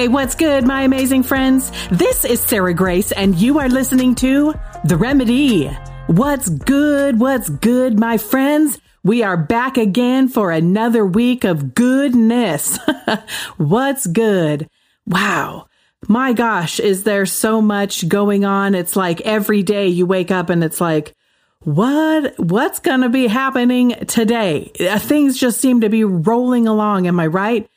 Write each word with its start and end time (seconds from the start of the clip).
Hey, 0.00 0.08
what's 0.08 0.34
good, 0.34 0.66
my 0.66 0.80
amazing 0.80 1.24
friends? 1.24 1.70
This 1.90 2.24
is 2.24 2.40
Sarah 2.40 2.72
Grace, 2.72 3.12
and 3.12 3.36
you 3.36 3.58
are 3.58 3.68
listening 3.68 4.14
to 4.14 4.54
The 4.82 4.96
Remedy. 4.96 5.66
What's 6.06 6.48
good? 6.48 7.20
What's 7.20 7.50
good, 7.50 8.00
my 8.00 8.16
friends? 8.16 8.78
We 9.04 9.22
are 9.22 9.36
back 9.36 9.76
again 9.76 10.28
for 10.28 10.52
another 10.52 11.04
week 11.04 11.44
of 11.44 11.74
goodness. 11.74 12.78
what's 13.58 14.06
good? 14.06 14.70
Wow. 15.06 15.68
My 16.08 16.32
gosh, 16.32 16.80
is 16.80 17.04
there 17.04 17.26
so 17.26 17.60
much 17.60 18.08
going 18.08 18.46
on? 18.46 18.74
It's 18.74 18.96
like 18.96 19.20
every 19.20 19.62
day 19.62 19.88
you 19.88 20.06
wake 20.06 20.30
up 20.30 20.48
and 20.48 20.64
it's 20.64 20.80
like, 20.80 21.14
what 21.58 22.38
what's 22.38 22.78
going 22.78 23.02
to 23.02 23.10
be 23.10 23.26
happening 23.26 23.90
today? 24.06 24.72
Uh, 24.80 24.98
things 24.98 25.36
just 25.36 25.60
seem 25.60 25.82
to 25.82 25.90
be 25.90 26.04
rolling 26.04 26.66
along, 26.66 27.06
am 27.06 27.20
I 27.20 27.26
right? 27.26 27.68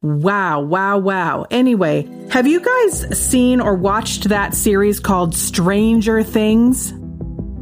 Wow, 0.00 0.60
wow, 0.60 0.98
wow. 0.98 1.44
Anyway, 1.50 2.08
have 2.30 2.46
you 2.46 2.60
guys 2.60 3.18
seen 3.18 3.60
or 3.60 3.74
watched 3.74 4.28
that 4.28 4.54
series 4.54 5.00
called 5.00 5.34
Stranger 5.34 6.22
Things? 6.22 6.94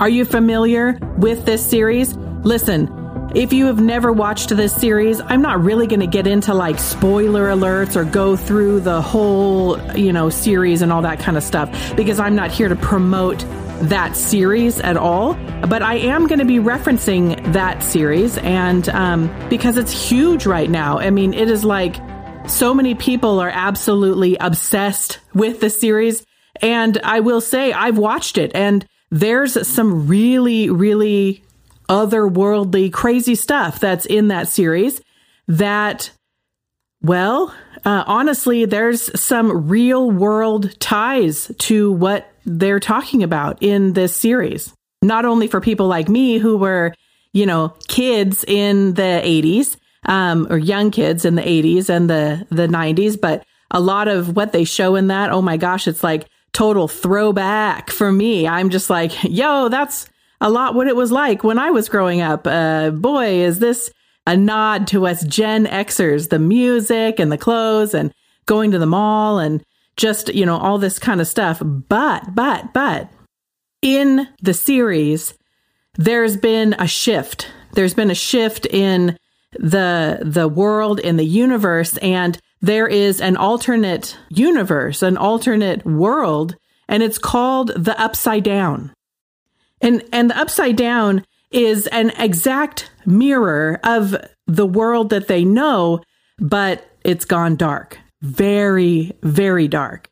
Are 0.01 0.09
you 0.11 0.27
familiar 0.27 0.99
with 1.17 1.47
this 1.47 1.65
series? 1.65 2.15
Listen, 2.45 2.91
if 3.35 3.55
you 3.55 3.65
have 3.65 3.81
never 3.81 4.13
watched 4.13 4.51
this 4.51 4.75
series, 4.75 5.19
I'm 5.23 5.41
not 5.41 5.63
really 5.63 5.87
going 5.87 6.01
to 6.01 6.07
get 6.07 6.27
into 6.27 6.53
like 6.53 6.79
spoiler 6.79 7.49
alerts 7.49 7.97
or 7.97 8.05
go 8.05 8.37
through 8.37 8.81
the 8.81 9.01
whole, 9.01 9.81
you 9.97 10.13
know, 10.13 10.29
series 10.29 10.83
and 10.83 10.93
all 10.93 11.01
that 11.03 11.19
kind 11.19 11.39
of 11.39 11.43
stuff 11.43 11.97
because 11.97 12.21
I'm 12.21 12.35
not 12.35 12.51
here 12.51 12.69
to 12.69 12.77
promote 12.77 13.39
that 13.81 14.15
series 14.15 14.79
at 14.81 14.99
all. 14.99 15.33
But 15.67 15.81
I 15.81 15.95
am 15.95 16.27
going 16.27 16.41
to 16.41 16.45
be 16.45 16.59
referencing 16.59 17.55
that 17.55 17.83
series 17.83 18.37
and 18.39 18.91
um, 18.91 19.49
because 19.49 19.79
it's 19.79 20.11
huge 20.11 20.45
right 20.45 20.69
now. 20.69 20.99
I 20.99 21.09
mean, 21.09 21.33
it 21.33 21.49
is 21.49 21.65
like 21.65 21.97
so 22.49 22.73
many 22.73 22.95
people 22.95 23.41
are 23.41 23.51
absolutely 23.51 24.37
obsessed 24.37 25.19
with 25.35 25.61
the 25.61 25.71
series. 25.71 26.25
And 26.63 26.99
I 27.03 27.21
will 27.21 27.41
say, 27.41 27.73
I've 27.73 27.99
watched 27.99 28.39
it, 28.39 28.53
and 28.55 28.87
there's 29.11 29.67
some 29.69 30.07
really, 30.07 30.71
really 30.71 31.45
otherworldly, 31.89 32.93
crazy 32.93 33.35
stuff 33.35 33.79
that's 33.79 34.07
in 34.07 34.29
that 34.29 34.49
series 34.49 35.01
that, 35.49 36.11
well, 37.03 37.55
uh, 37.85 38.05
honestly, 38.07 38.65
there's 38.65 39.21
some 39.21 39.69
real 39.69 40.11
world 40.11 40.79
ties 40.81 41.53
to 41.59 41.93
what 41.93 42.29
they're 42.45 42.81
talking 42.81 43.23
about 43.23 43.63
in 43.63 43.93
this 43.93 44.17
series. 44.17 44.73
Not 45.03 45.25
only 45.25 45.47
for 45.47 45.61
people 45.61 45.87
like 45.87 46.09
me 46.09 46.39
who 46.39 46.57
were, 46.57 46.95
you 47.33 47.47
know, 47.47 47.75
kids 47.87 48.45
in 48.45 48.95
the 48.95 49.21
80s, 49.23 49.77
um, 50.07 50.47
or 50.51 50.59
young 50.59 50.91
kids 50.91 51.25
in 51.25 51.35
the 51.35 51.43
80s 51.43 51.89
and 51.89 52.09
the, 52.09 52.47
the 52.51 52.67
90s. 52.67 53.21
But 53.21 53.45
a 53.71 53.81
lot 53.81 54.09
of 54.09 54.35
what 54.37 54.53
they 54.53 54.65
show 54.65 54.95
in 54.95 55.09
that, 55.09 55.31
oh 55.31 55.43
my 55.43 55.57
gosh, 55.57 55.87
it's 55.87 56.03
like 56.03 56.27
total 56.53 56.89
throwback 56.89 57.91
for 57.91 58.11
me. 58.11 58.49
I'm 58.49 58.71
just 58.71 58.89
like, 58.89 59.13
yo, 59.25 59.69
that's 59.69 60.09
a 60.41 60.51
lot 60.51 60.75
what 60.75 60.87
it 60.87 60.97
was 60.97 61.13
like 61.13 61.45
when 61.45 61.59
I 61.59 61.71
was 61.71 61.89
growing 61.89 62.21
up. 62.21 62.47
Uh, 62.47 62.91
boy, 62.91 63.41
is 63.41 63.59
this 63.59 63.91
a 64.27 64.37
nod 64.37 64.87
to 64.89 65.07
us 65.07 65.25
Gen 65.25 65.67
Xers, 65.67 66.31
the 66.31 66.39
music 66.39 67.21
and 67.21 67.31
the 67.31 67.39
clothes 67.39 67.95
and 67.95 68.13
going 68.47 68.71
to 68.71 68.79
the 68.79 68.87
mall 68.87 69.39
and 69.39 69.63
just, 69.97 70.35
you 70.35 70.47
know, 70.47 70.57
all 70.57 70.79
this 70.79 70.99
kind 70.99 71.21
of 71.21 71.27
stuff. 71.27 71.61
But, 71.63 72.35
but, 72.35 72.73
but 72.73 73.11
in 73.83 74.29
the 74.43 74.55
series, 74.55 75.35
there's 75.95 76.37
been 76.37 76.75
a 76.79 76.87
shift. 76.87 77.51
There's 77.73 77.95
been 77.95 78.11
a 78.11 78.15
shift 78.15 78.67
in 78.67 79.19
the 79.59 80.21
the 80.23 80.49
world 80.49 81.01
in 81.01 81.17
the 81.17 81.25
universe 81.25 81.97
and 81.99 82.39
there 82.63 82.87
is 82.87 83.21
an 83.21 83.37
alternate 83.37 84.17
universe, 84.29 85.03
an 85.03 85.17
alternate 85.17 85.85
world, 85.85 86.57
and 86.89 87.03
it's 87.03 87.19
called 87.19 87.69
the 87.77 87.99
upside 88.01 88.45
down. 88.45 88.93
And 89.81 90.03
and 90.13 90.31
the 90.31 90.39
upside 90.39 90.77
down 90.77 91.25
is 91.51 91.87
an 91.89 92.11
exact 92.19 92.91
mirror 93.05 93.79
of 93.85 94.17
the 94.47 94.67
world 94.67 95.11
that 95.11 95.29
they 95.29 95.45
know, 95.45 96.01
but 96.39 96.89
it's 97.05 97.25
gone 97.25 97.57
dark. 97.57 97.99
Very, 98.23 99.13
very 99.23 99.69
dark. 99.69 100.11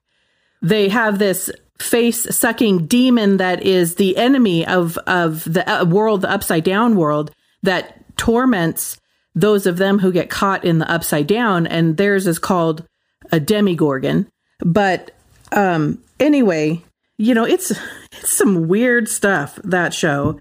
They 0.62 0.88
have 0.88 1.19
this 1.19 1.50
face 1.78 2.36
sucking 2.36 2.86
demon 2.86 3.38
that 3.38 3.62
is 3.62 3.96
the 3.96 4.16
enemy 4.16 4.66
of, 4.66 4.96
of 4.98 5.44
the 5.44 5.69
uh, 5.69 5.84
world, 5.84 6.22
the 6.22 6.30
upside 6.30 6.64
down 6.64 6.96
world 6.96 7.32
that 7.62 8.16
torments 8.16 8.96
those 9.34 9.66
of 9.66 9.78
them 9.78 9.98
who 9.98 10.12
get 10.12 10.30
caught 10.30 10.64
in 10.64 10.78
the 10.78 10.90
upside 10.90 11.26
down, 11.26 11.66
and 11.66 11.96
theirs 11.96 12.26
is 12.26 12.38
called 12.38 12.84
a 13.32 13.40
demigorgon. 13.40 14.26
But 14.60 15.10
um, 15.52 15.98
anyway, 16.20 16.82
you 17.18 17.34
know, 17.34 17.44
it's 17.44 17.70
it's 18.12 18.32
some 18.32 18.68
weird 18.68 19.08
stuff 19.08 19.58
that 19.64 19.94
show. 19.94 20.40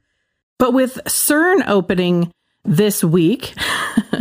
But 0.59 0.73
with 0.73 0.99
CERN 1.05 1.67
opening 1.67 2.31
this 2.63 3.03
week, 3.03 3.53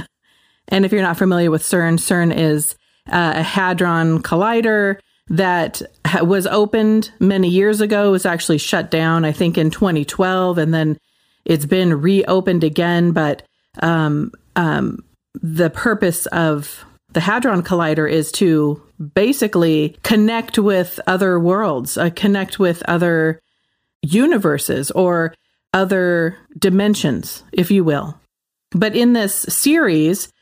and 0.68 0.84
if 0.84 0.92
you're 0.92 1.02
not 1.02 1.18
familiar 1.18 1.50
with 1.50 1.62
CERN, 1.62 1.98
CERN 1.98 2.34
is 2.34 2.74
uh, 3.08 3.34
a 3.36 3.42
hadron 3.42 4.22
collider 4.22 4.98
that 5.28 5.82
was 6.22 6.46
opened 6.46 7.12
many 7.20 7.48
years 7.48 7.80
ago. 7.80 8.08
It 8.08 8.12
was 8.12 8.26
actually 8.26 8.58
shut 8.58 8.90
down, 8.90 9.24
I 9.24 9.32
think, 9.32 9.56
in 9.56 9.70
2012, 9.70 10.58
and 10.58 10.74
then 10.74 10.98
it's 11.44 11.66
been 11.66 12.00
reopened 12.00 12.64
again. 12.64 13.12
But 13.12 13.42
um, 13.80 14.32
um, 14.56 15.04
the 15.34 15.70
purpose 15.70 16.26
of 16.26 16.84
the 17.12 17.20
Hadron 17.20 17.62
Collider 17.62 18.10
is 18.10 18.32
to 18.32 18.82
basically 19.14 19.96
connect 20.02 20.58
with 20.58 20.98
other 21.06 21.38
worlds, 21.38 21.98
uh, 21.98 22.10
connect 22.10 22.58
with 22.58 22.82
other 22.88 23.40
universes 24.02 24.90
or 24.90 25.34
other 25.72 26.38
dimensions, 26.58 27.42
if 27.52 27.70
you 27.70 27.84
will. 27.84 28.18
But 28.72 28.96
in 28.96 29.12
this 29.12 29.34
series, 29.48 30.32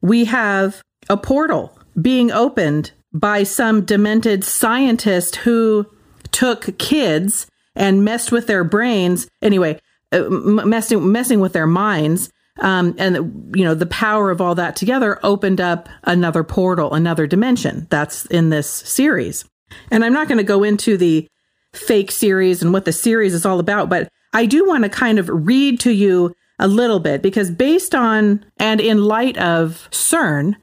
we 0.00 0.24
have 0.26 0.82
a 1.08 1.16
portal 1.16 1.76
being 2.00 2.30
opened 2.30 2.92
by 3.12 3.42
some 3.42 3.84
demented 3.84 4.44
scientist 4.44 5.36
who 5.36 5.86
took 6.30 6.78
kids 6.78 7.46
and 7.74 8.04
messed 8.04 8.30
with 8.30 8.46
their 8.46 8.62
brains. 8.62 9.28
Anyway, 9.42 9.80
uh, 10.12 10.22
messing 10.28 11.10
messing 11.10 11.40
with 11.40 11.52
their 11.52 11.66
minds 11.66 12.30
um, 12.60 12.94
and 12.98 13.52
you 13.54 13.64
know 13.64 13.74
the 13.74 13.86
power 13.86 14.30
of 14.30 14.40
all 14.40 14.54
that 14.54 14.76
together 14.76 15.18
opened 15.22 15.60
up 15.60 15.88
another 16.04 16.44
portal, 16.44 16.94
another 16.94 17.26
dimension. 17.26 17.86
That's 17.90 18.26
in 18.26 18.50
this 18.50 18.70
series. 18.70 19.44
And 19.90 20.04
I'm 20.04 20.12
not 20.12 20.28
going 20.28 20.38
to 20.38 20.44
go 20.44 20.62
into 20.62 20.96
the 20.96 21.28
fake 21.72 22.10
series 22.10 22.62
and 22.62 22.72
what 22.72 22.84
the 22.84 22.92
series 22.92 23.34
is 23.34 23.46
all 23.46 23.60
about, 23.60 23.88
but 23.88 24.08
I 24.32 24.46
do 24.46 24.66
want 24.66 24.84
to 24.84 24.90
kind 24.90 25.18
of 25.18 25.28
read 25.28 25.80
to 25.80 25.92
you 25.92 26.34
a 26.58 26.68
little 26.68 27.00
bit 27.00 27.22
because 27.22 27.50
based 27.50 27.94
on 27.94 28.44
and 28.58 28.80
in 28.80 29.04
light 29.04 29.38
of 29.38 29.88
CERN 29.90 30.56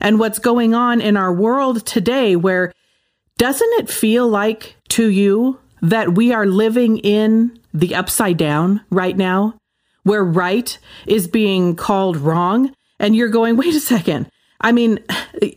and 0.00 0.18
what's 0.18 0.38
going 0.38 0.74
on 0.74 1.00
in 1.00 1.16
our 1.16 1.32
world 1.32 1.86
today, 1.86 2.36
where 2.36 2.72
doesn't 3.38 3.72
it 3.74 3.88
feel 3.88 4.28
like 4.28 4.76
to 4.88 5.08
you 5.08 5.58
that 5.82 6.14
we 6.14 6.32
are 6.32 6.46
living 6.46 6.98
in 6.98 7.58
the 7.72 7.94
upside 7.94 8.36
down 8.36 8.80
right 8.90 9.16
now? 9.16 9.54
Where 10.04 10.24
right 10.24 10.78
is 11.06 11.26
being 11.26 11.76
called 11.76 12.16
wrong. 12.16 12.72
And 12.98 13.16
you're 13.16 13.28
going, 13.28 13.56
wait 13.56 13.74
a 13.74 13.80
second. 13.80 14.30
I 14.60 14.72
mean, 14.72 15.00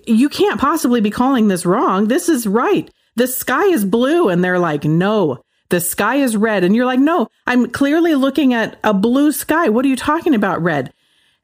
you 0.06 0.28
can't 0.28 0.60
possibly 0.60 1.00
be 1.00 1.12
calling 1.12 1.48
this 1.48 1.66
wrong. 1.66 2.08
This 2.08 2.28
is 2.28 2.48
right. 2.48 2.90
The 3.16 3.28
sky 3.28 3.66
is 3.66 3.86
blue. 3.86 4.30
And 4.30 4.44
they're 4.44 4.60
like, 4.60 4.84
no, 4.84 5.42
the 5.70 5.80
sky 5.80 6.16
is 6.16 6.36
red. 6.36 6.64
And 6.64 6.76
you're 6.76 6.86
like, 6.86 7.00
no, 7.00 7.28
I'm 7.46 7.70
clearly 7.70 8.16
looking 8.16 8.54
at 8.54 8.80
a 8.84 8.94
blue 8.94 9.32
sky. 9.32 9.70
What 9.70 9.86
are 9.86 9.90
you 9.90 9.96
talking 9.96 10.34
about, 10.34 10.62
red? 10.62 10.92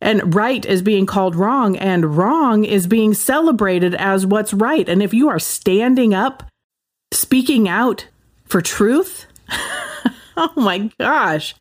And 0.01 0.36
right 0.36 0.66
is 0.66 0.81
being 0.81 1.06
called 1.06 1.33
wrong, 1.33 1.77
and 1.77 2.18
wrong 2.18 2.66
is 2.66 2.88
being 2.88 3.13
celebrated 3.13 3.95
as 3.95 4.25
what's 4.25 4.54
right. 4.54 4.89
And 4.89 5.01
if 5.01 5.13
you 5.13 5.30
are 5.30 5.39
standing 5.39 6.13
up, 6.13 6.44
speaking 7.13 7.69
out 7.69 8.07
for 8.44 8.60
truth, 8.60 9.27
oh 10.36 10.51
my 10.57 10.92
gosh, 11.00 11.56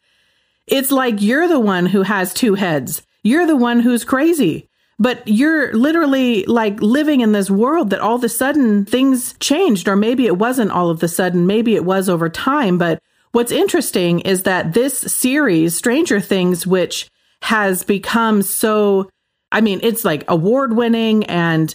it's 0.72 0.90
like 0.90 1.20
you're 1.20 1.48
the 1.48 1.60
one 1.60 1.84
who 1.84 2.02
has 2.02 2.32
two 2.32 2.54
heads. 2.54 3.02
You're 3.22 3.46
the 3.46 3.56
one 3.56 3.80
who's 3.80 4.04
crazy. 4.04 4.70
But 4.98 5.22
you're 5.26 5.72
literally 5.74 6.44
like 6.46 6.80
living 6.80 7.20
in 7.20 7.32
this 7.32 7.50
world 7.50 7.90
that 7.90 8.00
all 8.00 8.14
of 8.14 8.24
a 8.24 8.28
sudden 8.28 8.86
things 8.86 9.34
changed, 9.38 9.86
or 9.86 9.96
maybe 9.96 10.26
it 10.26 10.38
wasn't 10.38 10.70
all 10.70 10.88
of 10.88 11.02
a 11.02 11.08
sudden, 11.08 11.46
maybe 11.46 11.74
it 11.74 11.84
was 11.84 12.08
over 12.08 12.30
time. 12.30 12.78
But 12.78 13.02
what's 13.32 13.52
interesting 13.52 14.20
is 14.20 14.44
that 14.44 14.72
this 14.72 14.98
series, 14.98 15.76
Stranger 15.76 16.20
Things, 16.20 16.66
which 16.66 17.10
has 17.42 17.82
become 17.82 18.40
so, 18.40 19.10
I 19.50 19.60
mean, 19.60 19.80
it's 19.82 20.06
like 20.06 20.24
award 20.26 20.74
winning 20.74 21.24
and 21.24 21.74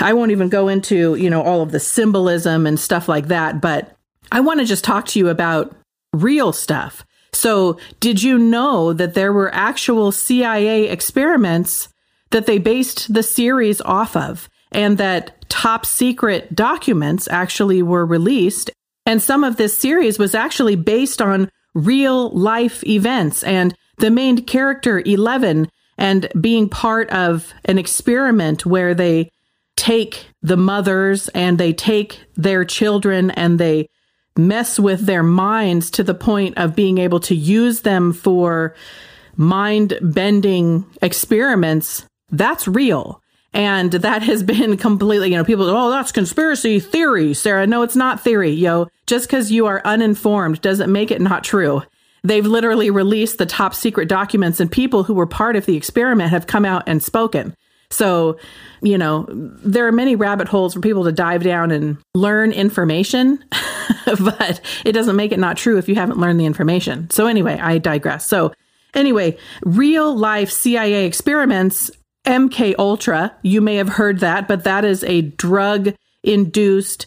I 0.00 0.12
won't 0.12 0.32
even 0.32 0.50
go 0.50 0.68
into, 0.68 1.14
you 1.14 1.30
know, 1.30 1.42
all 1.42 1.62
of 1.62 1.70
the 1.70 1.80
symbolism 1.80 2.66
and 2.66 2.78
stuff 2.78 3.08
like 3.08 3.28
that, 3.28 3.62
but 3.62 3.96
I 4.30 4.40
want 4.40 4.60
to 4.60 4.66
just 4.66 4.84
talk 4.84 5.06
to 5.06 5.18
you 5.18 5.28
about 5.28 5.74
real 6.12 6.52
stuff. 6.52 7.06
So, 7.32 7.78
did 8.00 8.22
you 8.22 8.38
know 8.38 8.92
that 8.92 9.14
there 9.14 9.32
were 9.32 9.54
actual 9.54 10.12
CIA 10.12 10.88
experiments 10.88 11.88
that 12.30 12.46
they 12.46 12.58
based 12.58 13.12
the 13.12 13.22
series 13.22 13.80
off 13.80 14.16
of? 14.16 14.48
and 14.72 14.98
that 14.98 15.48
top 15.48 15.84
secret 15.84 16.54
documents 16.54 17.28
actually 17.30 17.82
were 17.82 18.06
released. 18.06 18.70
And 19.06 19.22
some 19.22 19.44
of 19.44 19.56
this 19.56 19.76
series 19.76 20.18
was 20.18 20.34
actually 20.34 20.76
based 20.76 21.20
on 21.20 21.50
real 21.74 22.30
life 22.30 22.84
events 22.84 23.42
and 23.42 23.74
the 23.98 24.10
main 24.10 24.44
character 24.44 25.02
11 25.04 25.68
and 25.98 26.28
being 26.40 26.68
part 26.68 27.10
of 27.10 27.52
an 27.66 27.78
experiment 27.78 28.64
where 28.64 28.94
they 28.94 29.30
take 29.76 30.26
the 30.42 30.56
mothers 30.56 31.28
and 31.30 31.58
they 31.58 31.72
take 31.72 32.20
their 32.36 32.64
children 32.64 33.30
and 33.32 33.58
they 33.58 33.88
mess 34.36 34.78
with 34.78 35.06
their 35.06 35.22
minds 35.22 35.90
to 35.92 36.04
the 36.04 36.14
point 36.14 36.56
of 36.56 36.76
being 36.76 36.98
able 36.98 37.20
to 37.20 37.34
use 37.34 37.80
them 37.80 38.12
for 38.12 38.74
mind 39.36 39.98
bending 40.00 40.84
experiments, 41.02 42.04
that's 42.30 42.68
real. 42.68 43.20
And 43.52 43.90
that 43.90 44.22
has 44.22 44.42
been 44.42 44.76
completely, 44.76 45.30
you 45.30 45.36
know, 45.36 45.44
people, 45.44 45.68
oh, 45.68 45.90
that's 45.90 46.12
conspiracy 46.12 46.78
theory, 46.78 47.34
Sarah. 47.34 47.66
No, 47.66 47.82
it's 47.82 47.96
not 47.96 48.22
theory, 48.22 48.50
yo. 48.50 48.88
Just 49.06 49.26
because 49.26 49.50
you 49.50 49.66
are 49.66 49.82
uninformed 49.84 50.60
doesn't 50.60 50.92
make 50.92 51.10
it 51.10 51.20
not 51.20 51.42
true. 51.42 51.82
They've 52.22 52.46
literally 52.46 52.90
released 52.90 53.38
the 53.38 53.46
top 53.46 53.74
secret 53.74 54.08
documents, 54.08 54.60
and 54.60 54.70
people 54.70 55.04
who 55.04 55.14
were 55.14 55.26
part 55.26 55.56
of 55.56 55.66
the 55.66 55.76
experiment 55.76 56.30
have 56.30 56.46
come 56.46 56.64
out 56.64 56.84
and 56.86 57.02
spoken. 57.02 57.56
So, 57.90 58.38
you 58.82 58.96
know, 58.96 59.26
there 59.28 59.86
are 59.86 59.92
many 59.92 60.14
rabbit 60.16 60.48
holes 60.48 60.74
for 60.74 60.80
people 60.80 61.04
to 61.04 61.12
dive 61.12 61.42
down 61.42 61.70
and 61.70 61.98
learn 62.14 62.52
information, 62.52 63.44
but 64.06 64.60
it 64.84 64.92
doesn't 64.92 65.16
make 65.16 65.32
it 65.32 65.40
not 65.40 65.56
true 65.56 65.76
if 65.76 65.88
you 65.88 65.96
haven't 65.96 66.18
learned 66.18 66.38
the 66.38 66.46
information. 66.46 67.10
So, 67.10 67.26
anyway, 67.26 67.58
I 67.58 67.78
digress. 67.78 68.26
So, 68.26 68.52
anyway, 68.94 69.36
real 69.64 70.16
life 70.16 70.50
CIA 70.50 71.04
experiments, 71.04 71.90
MK 72.24 72.76
Ultra, 72.78 73.34
you 73.42 73.60
may 73.60 73.76
have 73.76 73.88
heard 73.88 74.20
that, 74.20 74.46
but 74.46 74.64
that 74.64 74.84
is 74.84 75.02
a 75.04 75.22
drug 75.22 75.94
induced 76.22 77.06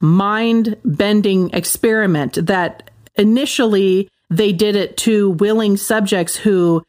mind 0.00 0.76
bending 0.84 1.50
experiment 1.50 2.34
that 2.46 2.90
initially 3.16 4.08
they 4.30 4.52
did 4.52 4.76
it 4.76 4.96
to 4.96 5.30
willing 5.30 5.76
subjects 5.76 6.36
who 6.36 6.82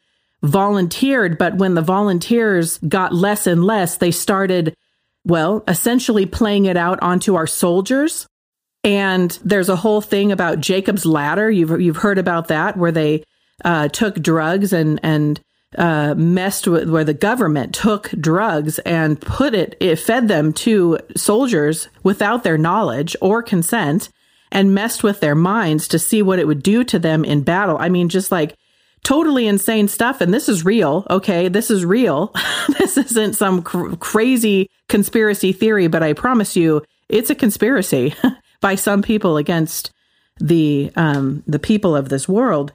volunteered, 0.44 1.38
but 1.38 1.56
when 1.56 1.74
the 1.74 1.82
volunteers 1.82 2.78
got 2.78 3.14
less 3.14 3.46
and 3.46 3.64
less, 3.64 3.96
they 3.96 4.10
started, 4.10 4.74
well, 5.24 5.64
essentially 5.66 6.26
playing 6.26 6.66
it 6.66 6.76
out 6.76 7.02
onto 7.02 7.34
our 7.34 7.46
soldiers. 7.46 8.26
And 8.82 9.38
there's 9.42 9.70
a 9.70 9.76
whole 9.76 10.02
thing 10.02 10.30
about 10.30 10.60
Jacob's 10.60 11.06
ladder. 11.06 11.50
You've 11.50 11.80
you've 11.80 11.96
heard 11.96 12.18
about 12.18 12.48
that, 12.48 12.76
where 12.76 12.92
they 12.92 13.24
uh, 13.64 13.88
took 13.88 14.16
drugs 14.16 14.74
and 14.74 15.00
and 15.02 15.40
uh, 15.78 16.14
messed 16.14 16.66
with 16.66 16.88
where 16.88 17.04
the 17.04 17.14
government 17.14 17.74
took 17.74 18.10
drugs 18.10 18.78
and 18.80 19.20
put 19.20 19.54
it, 19.54 19.76
it 19.80 19.96
fed 19.96 20.28
them 20.28 20.52
to 20.52 20.98
soldiers 21.16 21.88
without 22.02 22.44
their 22.44 22.58
knowledge 22.58 23.16
or 23.20 23.42
consent 23.42 24.08
and 24.52 24.74
messed 24.74 25.02
with 25.02 25.20
their 25.20 25.34
minds 25.34 25.88
to 25.88 25.98
see 25.98 26.22
what 26.22 26.38
it 26.38 26.46
would 26.46 26.62
do 26.62 26.84
to 26.84 26.98
them 26.98 27.24
in 27.24 27.42
battle. 27.42 27.76
I 27.78 27.88
mean, 27.88 28.08
just 28.08 28.30
like 28.30 28.54
totally 29.04 29.46
insane 29.46 29.86
stuff. 29.86 30.20
And 30.20 30.34
this 30.34 30.48
is 30.48 30.64
real. 30.64 31.06
Okay. 31.08 31.48
This 31.48 31.70
is 31.70 31.84
real. 31.84 32.34
this 32.78 32.96
isn't 32.96 33.34
some 33.34 33.62
cr- 33.62 33.94
crazy 33.96 34.68
conspiracy 34.88 35.52
theory, 35.52 35.86
but 35.86 36.02
I 36.02 36.14
promise 36.14 36.56
you 36.56 36.82
it's 37.08 37.30
a 37.30 37.34
conspiracy 37.34 38.14
by 38.60 38.74
some 38.74 39.02
people 39.02 39.36
against 39.36 39.92
the, 40.40 40.90
um, 40.96 41.44
the 41.46 41.60
people 41.60 41.94
of 41.94 42.08
this 42.08 42.28
world. 42.28 42.72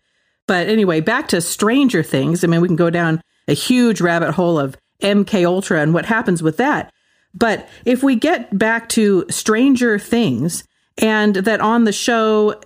But 0.48 0.68
anyway, 0.68 1.02
back 1.02 1.28
to 1.30 1.42
Stranger 1.42 2.02
Things. 2.04 2.44
I 2.44 2.48
mean, 2.48 2.62
we 2.62 2.68
can 2.68 2.78
go 2.78 2.90
down 2.90 3.22
a 3.48 3.54
huge 3.54 4.00
rabbit 4.00 4.32
hole 4.32 4.58
of 4.58 4.78
MK 5.02 5.46
Ultra 5.46 5.82
and 5.82 5.94
what 5.94 6.06
happens 6.06 6.42
with 6.42 6.58
that. 6.58 6.92
But 7.34 7.68
if 7.86 8.02
we 8.02 8.16
get 8.16 8.58
back 8.58 8.90
to 8.90 9.26
Stranger 9.30 10.00
Things 10.00 10.64
and 10.98 11.36
that 11.36 11.62
on 11.62 11.84
the 11.84 11.92
show, 11.92 12.60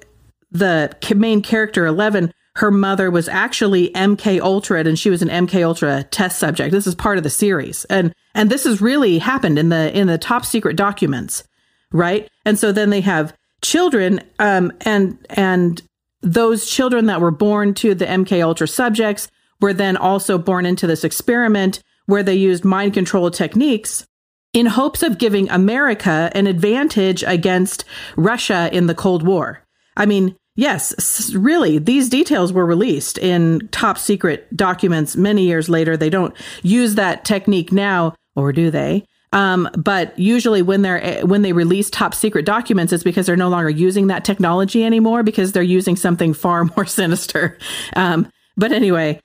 the 0.51 0.95
main 1.15 1.41
character 1.41 1.85
11 1.85 2.33
her 2.55 2.71
mother 2.71 3.09
was 3.09 3.27
actually 3.27 3.89
MK 3.89 4.39
Ultra 4.39 4.81
and 4.81 4.97
she 4.97 5.09
was 5.09 5.21
an 5.21 5.29
MK 5.29 5.65
Ultra 5.65 6.03
test 6.03 6.37
subject. 6.39 6.71
This 6.71 6.85
is 6.85 6.95
part 6.95 7.17
of 7.17 7.23
the 7.23 7.29
series. 7.29 7.85
And 7.85 8.13
and 8.35 8.49
this 8.49 8.65
has 8.65 8.81
really 8.81 9.19
happened 9.19 9.57
in 9.57 9.69
the 9.69 9.95
in 9.97 10.07
the 10.07 10.17
top 10.17 10.45
secret 10.45 10.75
documents, 10.75 11.43
right? 11.91 12.29
And 12.45 12.57
so 12.59 12.71
then 12.71 12.89
they 12.89 13.01
have 13.01 13.35
children 13.63 14.21
um 14.39 14.71
and 14.81 15.17
and 15.31 15.81
those 16.21 16.69
children 16.69 17.07
that 17.07 17.21
were 17.21 17.31
born 17.31 17.73
to 17.75 17.95
the 17.95 18.05
MK 18.05 18.43
Ultra 18.43 18.67
subjects 18.67 19.29
were 19.59 19.73
then 19.73 19.97
also 19.97 20.37
born 20.37 20.65
into 20.65 20.87
this 20.87 21.03
experiment 21.03 21.81
where 22.05 22.23
they 22.23 22.35
used 22.35 22.63
mind 22.63 22.93
control 22.93 23.31
techniques 23.31 24.05
in 24.53 24.67
hopes 24.67 25.01
of 25.01 25.17
giving 25.17 25.49
America 25.49 26.29
an 26.35 26.45
advantage 26.45 27.23
against 27.23 27.83
Russia 28.15 28.69
in 28.71 28.85
the 28.87 28.93
Cold 28.93 29.25
War. 29.25 29.63
I 29.97 30.05
mean, 30.05 30.35
Yes, 30.55 31.33
really, 31.33 31.79
these 31.79 32.09
details 32.09 32.53
were 32.53 32.65
released 32.65 33.17
in 33.17 33.67
top 33.71 33.97
secret 33.97 34.55
documents 34.55 35.15
many 35.15 35.45
years 35.45 35.67
later. 35.67 35.97
They 35.97 36.11
don't 36.11 36.35
use 36.61 36.93
that 36.95 37.25
technique 37.25 37.71
now, 37.71 38.13
or 38.35 38.53
do 38.53 38.69
they? 38.69 39.03
Um, 39.31 39.67
but 39.75 40.17
usually 40.17 40.61
when 40.61 40.83
they're 40.83 41.25
when 41.25 41.41
they 41.41 41.53
release 41.53 41.89
top 41.89 42.13
secret 42.13 42.45
documents, 42.45 42.93
it's 42.93 43.03
because 43.03 43.25
they're 43.25 43.35
no 43.35 43.49
longer 43.49 43.69
using 43.69 44.07
that 44.07 44.23
technology 44.23 44.85
anymore 44.85 45.23
because 45.23 45.51
they're 45.53 45.63
using 45.63 45.95
something 45.95 46.35
far 46.35 46.65
more 46.77 46.85
sinister. 46.85 47.57
Um, 47.95 48.29
but 48.55 48.71
anyway, 48.71 49.19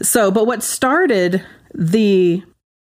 so 0.00 0.32
but 0.32 0.48
what 0.48 0.64
started 0.64 1.44
the 1.74 2.42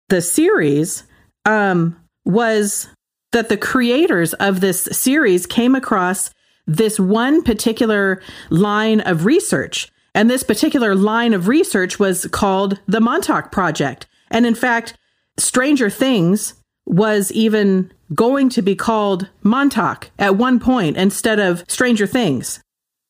the 0.09 0.21
series 0.21 1.03
um, 1.45 1.95
was 2.25 2.87
that 3.33 3.49
the 3.49 3.57
creators 3.57 4.33
of 4.35 4.59
this 4.59 4.83
series 4.91 5.45
came 5.45 5.75
across 5.75 6.31
this 6.65 6.99
one 6.99 7.43
particular 7.43 8.21
line 8.49 9.01
of 9.01 9.25
research. 9.25 9.89
And 10.15 10.29
this 10.29 10.43
particular 10.43 10.95
line 10.95 11.33
of 11.33 11.47
research 11.47 11.99
was 11.99 12.27
called 12.27 12.79
the 12.87 13.01
Montauk 13.01 13.51
Project. 13.51 14.05
And 14.29 14.45
in 14.45 14.55
fact, 14.55 14.97
Stranger 15.37 15.89
Things 15.89 16.53
was 16.85 17.31
even 17.31 17.91
going 18.13 18.49
to 18.49 18.61
be 18.61 18.75
called 18.75 19.29
Montauk 19.41 20.11
at 20.19 20.35
one 20.35 20.59
point 20.59 20.97
instead 20.97 21.39
of 21.39 21.63
Stranger 21.67 22.05
Things. 22.05 22.59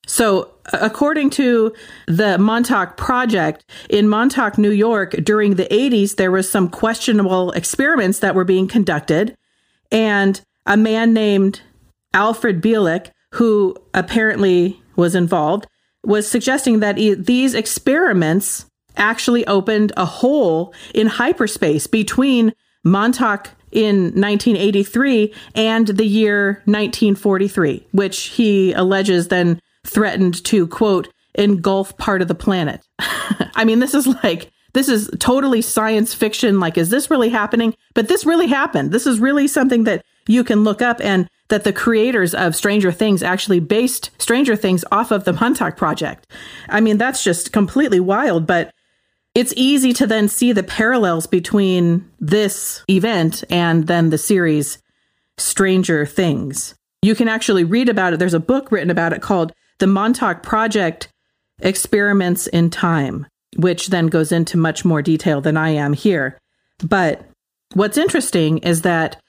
So, 0.06 0.54
according 0.72 1.30
to 1.32 1.74
the 2.08 2.38
Montauk 2.38 2.98
Project, 2.98 3.66
in 3.90 4.08
Montauk, 4.08 4.58
New 4.58 4.72
York, 4.72 5.12
during 5.24 5.56
the 5.56 5.66
80s, 5.66 6.16
there 6.16 6.32
was 6.32 6.50
some 6.50 6.70
questionable 6.70 7.52
experiments 7.52 8.20
that 8.20 8.36
were 8.36 8.44
being 8.44 8.68
conducted. 8.68 9.36
And 9.92 10.42
a 10.66 10.76
man 10.76 11.14
named 11.14 11.62
Alfred 12.14 12.62
Bielek 12.62 13.12
who 13.34 13.76
apparently 13.94 14.82
was 14.96 15.16
involved, 15.16 15.66
was 16.04 16.28
suggesting 16.28 16.80
that 16.80 16.98
e- 17.00 17.16
these 17.16 17.56
experiments 17.56 18.66
actually 18.96 19.46
opened 19.48 19.92
a 19.98 20.06
hole 20.06 20.74
in 20.94 21.08
hyperspace 21.08 21.88
between 21.88 22.54
Montauk 22.84 23.50
in 23.72 24.04
1983 24.14 25.34
and 25.56 25.88
the 25.88 26.06
year 26.06 26.62
1943, 26.66 27.88
which 27.92 28.26
he 28.26 28.72
alleges 28.74 29.30
then 29.30 29.60
threatened 29.84 30.44
to, 30.46 30.68
quote, 30.68 31.12
engulf 31.34 31.98
part 31.98 32.22
of 32.22 32.28
the 32.28 32.36
planet. 32.36 32.86
I 33.56 33.66
mean, 33.66 33.80
this 33.80 33.96
is 33.96 34.06
like, 34.24 34.52
this 34.74 34.90
is 34.90 35.10
totally 35.20 35.64
science 35.64 36.14
fiction. 36.14 36.60
Like, 36.60 36.78
is 36.78 36.92
this 36.92 37.10
really 37.10 37.30
happening? 37.30 37.74
But 37.96 38.10
this 38.10 38.28
really 38.28 38.48
happened. 38.48 38.92
This 38.92 39.08
is 39.08 39.20
really 39.20 39.48
something 39.48 39.86
that 39.86 40.06
you 40.28 40.44
can 40.44 40.64
look 40.64 40.84
up. 40.84 41.02
And 41.02 41.28
that 41.54 41.66
the 41.66 41.72
creators 41.72 42.34
of 42.34 42.56
Stranger 42.56 42.92
Things 42.92 43.22
actually 43.22 43.60
based 43.60 44.10
Stranger 44.18 44.56
Things 44.56 44.84
off 44.92 45.12
of 45.12 45.24
the 45.24 45.34
Montauk 45.34 45.78
Project. 45.78 46.26
I 46.68 46.82
mean, 46.82 46.98
that's 46.98 47.24
just 47.24 47.54
completely 47.54 48.00
wild, 48.00 48.48
but 48.48 48.74
it's 49.36 49.54
easy 49.56 49.94
to 49.94 50.08
then 50.08 50.28
see 50.30 50.52
the 50.52 50.64
parallels 50.64 51.28
between 51.28 52.10
this 52.20 52.84
event 52.90 53.44
and 53.52 53.86
then 53.86 54.10
the 54.10 54.18
series 54.18 54.82
Stranger 55.38 56.08
Things. 56.08 56.74
You 57.04 57.14
can 57.14 57.28
actually 57.28 57.66
read 57.66 57.88
about 57.88 58.14
it. 58.14 58.18
There's 58.18 58.34
a 58.34 58.40
book 58.40 58.72
written 58.72 58.90
about 58.90 59.14
it 59.14 59.22
called 59.22 59.54
The 59.78 59.86
Montauk 59.86 60.42
Project 60.42 61.08
Experiments 61.62 62.48
in 62.48 62.72
Time, 62.72 63.28
which 63.58 63.90
then 63.90 64.08
goes 64.08 64.32
into 64.32 64.58
much 64.58 64.84
more 64.84 65.04
detail 65.04 65.40
than 65.40 65.56
I 65.56 65.70
am 65.70 65.94
here. 65.94 66.40
But 66.84 67.30
what's 67.76 68.00
interesting 68.00 68.58
is 68.58 68.82
that 68.82 69.22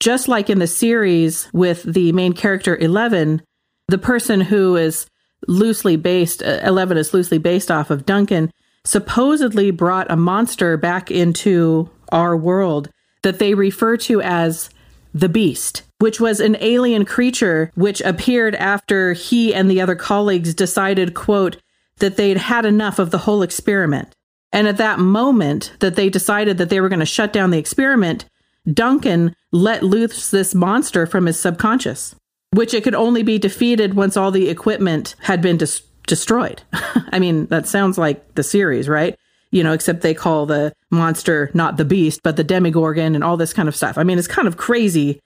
just 0.00 0.28
like 0.28 0.50
in 0.50 0.58
the 0.58 0.66
series 0.66 1.48
with 1.52 1.82
the 1.82 2.12
main 2.12 2.32
character 2.32 2.76
11, 2.76 3.42
the 3.88 3.98
person 3.98 4.40
who 4.40 4.76
is 4.76 5.06
loosely 5.46 5.96
based, 5.96 6.42
uh, 6.42 6.60
11 6.64 6.96
is 6.96 7.14
loosely 7.14 7.38
based 7.38 7.70
off 7.70 7.90
of 7.90 8.06
Duncan, 8.06 8.50
supposedly 8.84 9.70
brought 9.70 10.10
a 10.10 10.16
monster 10.16 10.76
back 10.76 11.10
into 11.10 11.90
our 12.10 12.36
world 12.36 12.88
that 13.22 13.38
they 13.38 13.54
refer 13.54 13.96
to 13.96 14.20
as 14.22 14.70
the 15.12 15.28
Beast, 15.28 15.82
which 15.98 16.20
was 16.20 16.40
an 16.40 16.56
alien 16.60 17.04
creature 17.04 17.70
which 17.74 18.00
appeared 18.02 18.54
after 18.54 19.14
he 19.14 19.54
and 19.54 19.70
the 19.70 19.80
other 19.80 19.96
colleagues 19.96 20.54
decided, 20.54 21.14
quote, 21.14 21.56
that 21.98 22.16
they'd 22.16 22.36
had 22.36 22.66
enough 22.66 22.98
of 22.98 23.10
the 23.10 23.18
whole 23.18 23.42
experiment. 23.42 24.14
And 24.52 24.68
at 24.68 24.76
that 24.76 24.98
moment 24.98 25.72
that 25.80 25.96
they 25.96 26.08
decided 26.08 26.58
that 26.58 26.68
they 26.68 26.80
were 26.80 26.88
going 26.88 27.00
to 27.00 27.06
shut 27.06 27.32
down 27.32 27.50
the 27.50 27.58
experiment, 27.58 28.26
Duncan 28.72 29.34
let 29.52 29.82
loose 29.82 30.30
this 30.30 30.54
monster 30.54 31.06
from 31.06 31.26
his 31.26 31.38
subconscious, 31.38 32.14
which 32.52 32.74
it 32.74 32.84
could 32.84 32.94
only 32.94 33.22
be 33.22 33.38
defeated 33.38 33.94
once 33.94 34.16
all 34.16 34.30
the 34.30 34.48
equipment 34.48 35.14
had 35.20 35.40
been 35.40 35.56
des- 35.56 35.82
destroyed. 36.06 36.62
I 36.72 37.18
mean, 37.18 37.46
that 37.46 37.66
sounds 37.66 37.98
like 37.98 38.34
the 38.34 38.42
series, 38.42 38.88
right? 38.88 39.16
You 39.50 39.62
know, 39.62 39.72
except 39.72 40.00
they 40.00 40.14
call 40.14 40.46
the 40.46 40.72
monster 40.90 41.50
not 41.54 41.76
the 41.76 41.84
beast, 41.84 42.22
but 42.22 42.36
the 42.36 42.44
demigorgon 42.44 43.14
and 43.14 43.22
all 43.22 43.36
this 43.36 43.52
kind 43.52 43.68
of 43.68 43.76
stuff. 43.76 43.96
I 43.96 44.04
mean, 44.04 44.18
it's 44.18 44.28
kind 44.28 44.48
of 44.48 44.56
crazy 44.56 45.20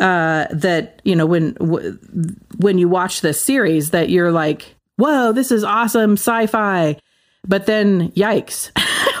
uh, 0.00 0.46
that 0.50 1.00
you 1.04 1.16
know 1.16 1.26
when 1.26 1.54
w- 1.54 1.98
when 2.58 2.78
you 2.78 2.88
watch 2.88 3.20
this 3.20 3.42
series 3.42 3.90
that 3.90 4.10
you're 4.10 4.30
like, 4.30 4.76
whoa, 4.96 5.32
this 5.32 5.50
is 5.50 5.64
awesome 5.64 6.12
sci-fi, 6.12 6.96
but 7.46 7.66
then 7.66 8.10
yikes 8.12 8.70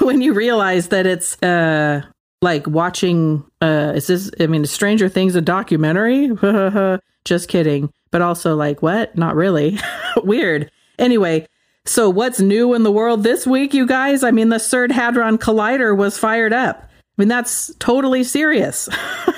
when 0.00 0.20
you 0.20 0.34
realize 0.34 0.88
that 0.88 1.06
it's 1.06 1.40
uh, 1.42 2.02
like 2.40 2.66
watching 2.66 3.44
uh 3.60 3.92
is 3.96 4.06
this 4.06 4.30
i 4.38 4.46
mean 4.46 4.64
stranger 4.66 5.08
things 5.08 5.34
a 5.34 5.40
documentary? 5.40 6.30
Just 7.24 7.48
kidding. 7.48 7.92
But 8.10 8.22
also 8.22 8.56
like 8.56 8.80
what? 8.80 9.16
Not 9.18 9.34
really. 9.34 9.78
Weird. 10.16 10.70
Anyway 10.98 11.46
so 11.84 12.10
what's 12.10 12.38
new 12.38 12.74
in 12.74 12.82
the 12.82 12.92
world 12.92 13.22
this 13.22 13.46
week 13.46 13.72
you 13.72 13.86
guys? 13.86 14.22
I 14.22 14.30
mean 14.30 14.50
the 14.50 14.58
third 14.58 14.92
hadron 14.92 15.38
collider 15.38 15.96
was 15.96 16.18
fired 16.18 16.52
up. 16.52 16.82
I 16.82 16.88
mean 17.16 17.28
that's 17.28 17.74
totally 17.78 18.24
serious. 18.24 18.88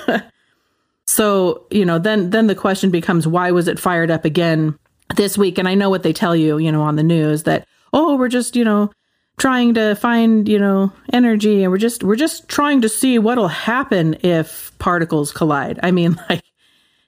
So 1.11 1.67
you 1.73 1.85
know 1.85 1.99
then 1.99 2.31
then 2.31 2.47
the 2.47 2.55
question 2.55 2.91
becomes 2.93 3.27
why 3.27 3.51
was 3.51 3.67
it 3.67 3.81
fired 3.81 4.13
up 4.13 4.25
again 4.25 4.79
this 5.17 5.37
week? 5.37 5.59
And 5.59 5.67
i 5.67 5.75
know 5.75 5.91
what 5.91 6.05
they 6.05 6.13
tell 6.13 6.37
you 6.37 6.59
you 6.59 6.71
know 6.71 6.83
on 6.83 6.95
the 6.95 7.03
news 7.03 7.43
that 7.43 7.67
oh 7.93 8.15
we're 8.17 8.29
just 8.29 8.55
you 8.55 8.65
know 8.65 8.93
trying 9.41 9.73
to 9.73 9.95
find, 9.95 10.47
you 10.47 10.59
know, 10.59 10.93
energy 11.15 11.63
and 11.63 11.73
we're 11.73 11.79
just 11.79 12.05
we're 12.05 12.15
just 12.15 12.47
trying 12.47 12.83
to 12.83 12.89
see 12.89 13.19
what'll 13.19 13.49
happen 13.49 14.15
if 14.23 14.71
particles 14.79 15.33
collide. 15.33 15.81
I 15.83 15.91
mean, 15.91 16.21
like 16.31 16.45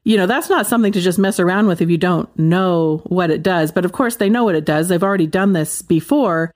you 0.04 0.16
know, 0.16 0.26
that's 0.26 0.48
not 0.48 0.66
something 0.66 0.92
to 0.92 1.00
just 1.00 1.18
mess 1.18 1.38
around 1.38 1.68
with 1.68 1.80
if 1.80 1.88
you 1.88 1.98
don't 1.98 2.36
know 2.36 3.02
what 3.04 3.30
it 3.30 3.42
does. 3.42 3.70
But 3.70 3.84
of 3.84 3.92
course, 3.92 4.16
they 4.16 4.28
know 4.28 4.42
what 4.42 4.56
it 4.56 4.64
does. 4.64 4.88
They've 4.88 5.02
already 5.02 5.28
done 5.28 5.52
this 5.52 5.80
before 5.82 6.52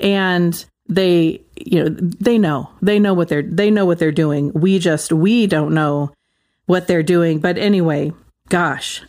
and 0.00 0.64
they, 0.88 1.42
you 1.56 1.84
know, 1.84 1.90
they 1.90 2.38
know. 2.38 2.70
They 2.80 2.98
know 2.98 3.12
what 3.12 3.28
they're 3.28 3.42
they 3.42 3.70
know 3.70 3.84
what 3.84 3.98
they're 3.98 4.12
doing. 4.12 4.52
We 4.54 4.78
just 4.78 5.12
we 5.12 5.46
don't 5.46 5.74
know 5.74 6.12
what 6.66 6.86
they're 6.86 7.02
doing. 7.02 7.40
But 7.40 7.58
anyway, 7.58 8.12
gosh. 8.48 9.02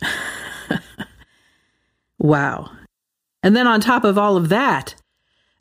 wow. 2.18 2.72
And 3.44 3.56
then 3.56 3.68
on 3.68 3.80
top 3.80 4.02
of 4.02 4.18
all 4.18 4.36
of 4.36 4.48
that, 4.48 4.96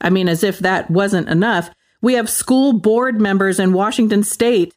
I 0.01 0.09
mean, 0.09 0.29
as 0.29 0.43
if 0.43 0.59
that 0.59 0.89
wasn't 0.89 1.29
enough. 1.29 1.69
We 2.01 2.13
have 2.13 2.29
school 2.29 2.73
board 2.73 3.19
members 3.19 3.59
in 3.59 3.73
Washington 3.73 4.23
state 4.23 4.73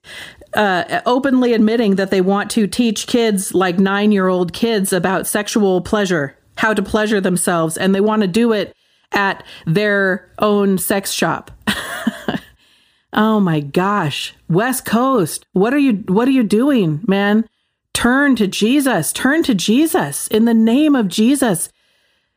uh, 0.54 1.00
openly 1.06 1.52
admitting 1.52 1.96
that 1.96 2.10
they 2.10 2.20
want 2.20 2.50
to 2.52 2.66
teach 2.66 3.06
kids, 3.06 3.54
like 3.54 3.78
nine 3.78 4.12
year 4.12 4.28
old 4.28 4.52
kids, 4.52 4.92
about 4.92 5.26
sexual 5.26 5.80
pleasure, 5.80 6.36
how 6.56 6.74
to 6.74 6.82
pleasure 6.82 7.20
themselves, 7.20 7.76
and 7.76 7.94
they 7.94 8.00
want 8.00 8.22
to 8.22 8.28
do 8.28 8.52
it 8.52 8.74
at 9.12 9.44
their 9.66 10.30
own 10.38 10.78
sex 10.78 11.12
shop. 11.12 11.50
oh 13.12 13.40
my 13.40 13.60
gosh, 13.60 14.34
West 14.48 14.84
Coast, 14.84 15.46
what 15.52 15.72
are 15.72 15.78
you 15.78 15.94
what 16.08 16.26
are 16.26 16.32
you 16.32 16.42
doing, 16.42 17.00
man? 17.06 17.48
Turn 17.92 18.36
to 18.36 18.46
Jesus. 18.46 19.12
Turn 19.12 19.42
to 19.42 19.54
Jesus 19.54 20.26
in 20.28 20.44
the 20.44 20.54
name 20.54 20.94
of 20.94 21.08
Jesus. 21.08 21.70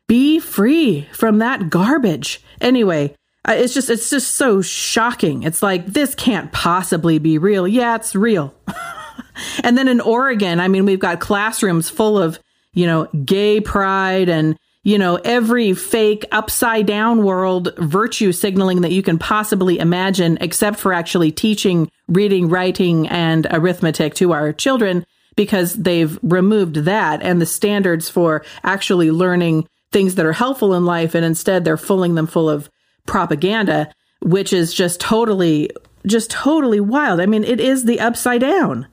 Be 0.07 0.39
free 0.39 1.07
from 1.13 1.39
that 1.39 1.69
garbage. 1.69 2.41
Anyway, 2.59 3.15
uh, 3.47 3.53
it's 3.53 3.73
just 3.73 3.89
it's 3.89 4.09
just 4.09 4.35
so 4.35 4.61
shocking. 4.61 5.43
It's 5.43 5.63
like 5.63 5.85
this 5.85 6.15
can't 6.15 6.51
possibly 6.51 7.19
be 7.19 7.37
real. 7.37 7.67
Yeah, 7.67 7.95
it's 7.95 8.15
real. 8.15 8.53
and 9.63 9.77
then 9.77 9.87
in 9.87 10.01
Oregon, 10.01 10.59
I 10.59 10.67
mean, 10.67 10.85
we've 10.85 10.99
got 10.99 11.19
classrooms 11.19 11.89
full 11.89 12.17
of, 12.17 12.39
you 12.73 12.85
know, 12.85 13.05
gay 13.25 13.59
pride 13.59 14.29
and 14.29 14.57
you 14.85 14.97
know, 14.97 15.15
every 15.23 15.73
fake 15.73 16.25
upside 16.33 16.85
down 16.85 17.23
world 17.23 17.73
virtue 17.77 18.33
signaling 18.33 18.81
that 18.81 18.91
you 18.91 19.01
can 19.01 19.17
possibly 19.17 19.79
imagine, 19.79 20.37
except 20.41 20.77
for 20.77 20.91
actually 20.91 21.31
teaching 21.31 21.89
reading, 22.09 22.49
writing, 22.49 23.07
and 23.07 23.47
arithmetic 23.49 24.13
to 24.15 24.33
our 24.33 24.51
children, 24.51 25.05
because 25.37 25.73
they've 25.75 26.19
removed 26.21 26.75
that 26.75 27.21
and 27.21 27.41
the 27.41 27.45
standards 27.45 28.09
for 28.09 28.43
actually 28.63 29.09
learning 29.09 29.65
things 29.93 30.15
that 30.15 30.25
are 30.25 30.33
helpful 30.33 30.73
in 30.73 30.85
life 30.85 31.15
and 31.15 31.23
instead 31.23 31.63
they're 31.63 31.77
filling 31.77 32.15
them 32.15 32.27
full 32.27 32.49
of 32.49 32.69
propaganda 33.05 33.91
which 34.21 34.53
is 34.53 34.73
just 34.73 34.99
totally 34.99 35.69
just 36.05 36.31
totally 36.31 36.79
wild. 36.79 37.21
I 37.21 37.25
mean 37.25 37.43
it 37.43 37.59
is 37.59 37.85
the 37.85 37.99
upside 37.99 38.41
down. 38.41 38.87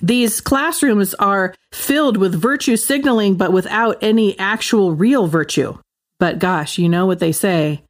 These 0.00 0.40
classrooms 0.40 1.14
are 1.14 1.54
filled 1.72 2.16
with 2.16 2.34
virtue 2.34 2.76
signaling 2.76 3.36
but 3.36 3.52
without 3.52 4.02
any 4.02 4.38
actual 4.38 4.94
real 4.94 5.26
virtue. 5.26 5.78
But 6.18 6.38
gosh 6.38 6.78
you 6.78 6.88
know 6.88 7.06
what 7.06 7.18
they 7.18 7.32
say? 7.32 7.82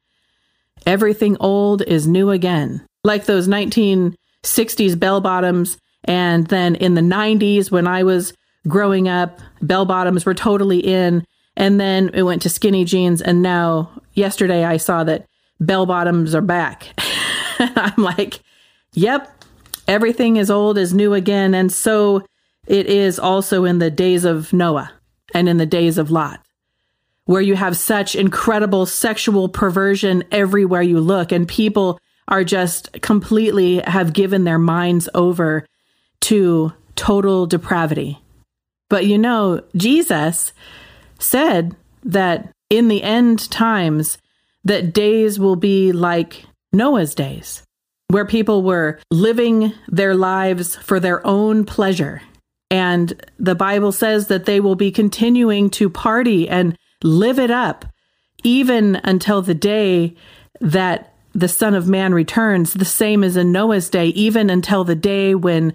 Everything 0.86 1.36
old 1.40 1.82
is 1.82 2.06
new 2.06 2.30
again. 2.30 2.84
Like 3.04 3.26
those 3.26 3.48
1960s 3.48 4.98
bell 4.98 5.20
bottoms 5.20 5.76
and 6.04 6.46
then 6.48 6.74
in 6.76 6.94
the 6.94 7.00
90s 7.00 7.70
when 7.70 7.86
i 7.86 8.02
was 8.02 8.34
growing 8.68 9.08
up 9.08 9.40
bell 9.62 9.86
bottoms 9.86 10.26
were 10.26 10.34
totally 10.34 10.78
in 10.78 11.24
and 11.56 11.80
then 11.80 12.10
it 12.14 12.22
went 12.22 12.42
to 12.42 12.48
skinny 12.48 12.84
jeans. 12.84 13.22
And 13.22 13.42
now, 13.42 13.90
yesterday, 14.12 14.64
I 14.64 14.76
saw 14.76 15.04
that 15.04 15.26
bell 15.60 15.86
bottoms 15.86 16.34
are 16.34 16.40
back. 16.40 16.88
I'm 17.58 18.02
like, 18.02 18.40
yep, 18.92 19.44
everything 19.86 20.36
is 20.36 20.50
old 20.50 20.78
is 20.78 20.92
new 20.92 21.14
again. 21.14 21.54
And 21.54 21.72
so 21.72 22.24
it 22.66 22.86
is 22.86 23.18
also 23.18 23.64
in 23.64 23.78
the 23.78 23.90
days 23.90 24.24
of 24.24 24.52
Noah 24.52 24.92
and 25.32 25.48
in 25.48 25.58
the 25.58 25.66
days 25.66 25.98
of 25.98 26.10
Lot, 26.10 26.40
where 27.26 27.42
you 27.42 27.56
have 27.56 27.76
such 27.76 28.14
incredible 28.14 28.86
sexual 28.86 29.48
perversion 29.48 30.24
everywhere 30.30 30.82
you 30.82 31.00
look, 31.00 31.32
and 31.32 31.46
people 31.46 31.98
are 32.28 32.44
just 32.44 32.90
completely 33.02 33.80
have 33.80 34.12
given 34.12 34.44
their 34.44 34.58
minds 34.58 35.08
over 35.14 35.66
to 36.20 36.72
total 36.96 37.46
depravity. 37.46 38.18
But 38.88 39.06
you 39.06 39.18
know, 39.18 39.62
Jesus 39.76 40.52
said 41.18 41.76
that 42.04 42.50
in 42.70 42.88
the 42.88 43.02
end 43.02 43.50
times 43.50 44.18
that 44.64 44.92
days 44.92 45.38
will 45.38 45.56
be 45.56 45.92
like 45.92 46.44
Noah's 46.72 47.14
days, 47.14 47.62
where 48.08 48.24
people 48.24 48.62
were 48.62 48.98
living 49.10 49.72
their 49.88 50.14
lives 50.14 50.76
for 50.76 50.98
their 50.98 51.24
own 51.26 51.64
pleasure. 51.64 52.22
And 52.70 53.22
the 53.38 53.54
Bible 53.54 53.92
says 53.92 54.28
that 54.28 54.46
they 54.46 54.60
will 54.60 54.74
be 54.74 54.90
continuing 54.90 55.70
to 55.70 55.88
party 55.88 56.48
and 56.48 56.76
live 57.02 57.38
it 57.38 57.50
up 57.50 57.84
even 58.42 58.96
until 59.04 59.42
the 59.42 59.54
day 59.54 60.14
that 60.60 61.14
the 61.34 61.48
Son 61.48 61.74
of 61.74 61.88
Man 61.88 62.14
returns, 62.14 62.74
the 62.74 62.84
same 62.84 63.24
as 63.24 63.36
in 63.36 63.52
Noah's 63.52 63.90
day, 63.90 64.08
even 64.08 64.50
until 64.50 64.84
the 64.84 64.94
day 64.94 65.34
when 65.34 65.74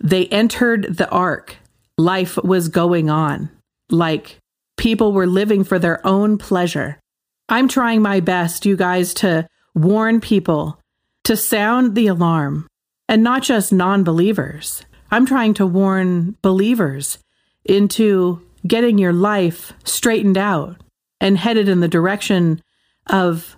they 0.00 0.26
entered 0.26 0.96
the 0.96 1.08
ark. 1.10 1.56
Life 1.98 2.36
was 2.36 2.68
going 2.68 3.08
on 3.08 3.50
like 3.90 4.38
people 4.76 5.12
were 5.12 5.26
living 5.26 5.64
for 5.64 5.78
their 5.78 6.04
own 6.06 6.38
pleasure. 6.38 7.00
I'm 7.48 7.68
trying 7.68 8.02
my 8.02 8.20
best, 8.20 8.66
you 8.66 8.76
guys, 8.76 9.14
to 9.14 9.48
warn 9.74 10.20
people 10.20 10.80
to 11.24 11.36
sound 11.36 11.94
the 11.94 12.06
alarm 12.06 12.66
and 13.08 13.22
not 13.22 13.42
just 13.42 13.72
non 13.72 14.04
believers. 14.04 14.84
I'm 15.10 15.26
trying 15.26 15.54
to 15.54 15.66
warn 15.66 16.36
believers 16.42 17.18
into 17.64 18.42
getting 18.66 18.98
your 18.98 19.12
life 19.12 19.72
straightened 19.84 20.38
out 20.38 20.80
and 21.20 21.38
headed 21.38 21.68
in 21.68 21.80
the 21.80 21.88
direction 21.88 22.62
of 23.08 23.56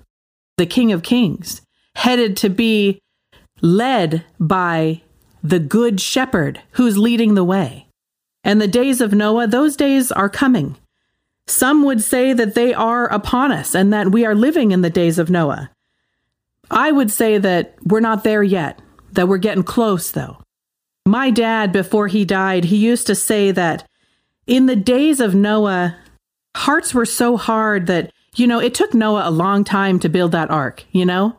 the 0.58 0.66
King 0.66 0.92
of 0.92 1.02
Kings, 1.02 1.62
headed 1.94 2.36
to 2.38 2.50
be 2.50 3.00
led 3.62 4.24
by 4.38 5.02
the 5.42 5.58
Good 5.58 6.00
Shepherd 6.00 6.60
who's 6.72 6.98
leading 6.98 7.34
the 7.34 7.44
way. 7.44 7.86
And 8.44 8.60
the 8.60 8.68
days 8.68 9.00
of 9.00 9.12
Noah, 9.12 9.46
those 9.46 9.76
days 9.76 10.12
are 10.12 10.28
coming. 10.28 10.76
Some 11.48 11.84
would 11.84 12.02
say 12.02 12.32
that 12.34 12.54
they 12.54 12.74
are 12.74 13.06
upon 13.06 13.52
us 13.52 13.74
and 13.74 13.92
that 13.92 14.12
we 14.12 14.26
are 14.26 14.34
living 14.34 14.70
in 14.70 14.82
the 14.82 14.90
days 14.90 15.18
of 15.18 15.30
Noah. 15.30 15.70
I 16.70 16.92
would 16.92 17.10
say 17.10 17.38
that 17.38 17.74
we're 17.84 18.00
not 18.00 18.22
there 18.22 18.42
yet, 18.42 18.80
that 19.12 19.28
we're 19.28 19.38
getting 19.38 19.62
close 19.62 20.10
though. 20.10 20.42
My 21.06 21.30
dad, 21.30 21.72
before 21.72 22.08
he 22.08 22.26
died, 22.26 22.64
he 22.66 22.76
used 22.76 23.06
to 23.06 23.14
say 23.14 23.50
that 23.52 23.88
in 24.46 24.66
the 24.66 24.76
days 24.76 25.20
of 25.20 25.34
Noah, 25.34 25.96
hearts 26.54 26.92
were 26.92 27.06
so 27.06 27.38
hard 27.38 27.86
that, 27.86 28.12
you 28.36 28.46
know, 28.46 28.60
it 28.60 28.74
took 28.74 28.92
Noah 28.92 29.26
a 29.26 29.30
long 29.30 29.64
time 29.64 29.98
to 30.00 30.08
build 30.10 30.32
that 30.32 30.50
ark, 30.50 30.84
you 30.92 31.06
know? 31.06 31.34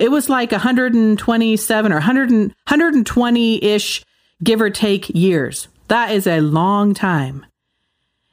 It 0.00 0.10
was 0.10 0.28
like 0.28 0.50
127 0.50 1.92
or 1.92 1.94
120 1.94 3.64
ish, 3.64 4.04
give 4.42 4.60
or 4.60 4.70
take, 4.70 5.08
years. 5.10 5.68
That 5.86 6.10
is 6.10 6.26
a 6.26 6.40
long 6.40 6.94
time. 6.94 7.46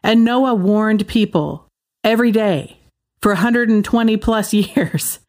And 0.04 0.24
Noah 0.24 0.56
warned 0.56 1.08
people 1.08 1.68
every 2.04 2.32
day 2.32 2.78
for 3.22 3.34
120 3.34 4.18
plus 4.18 4.54
years 4.54 5.20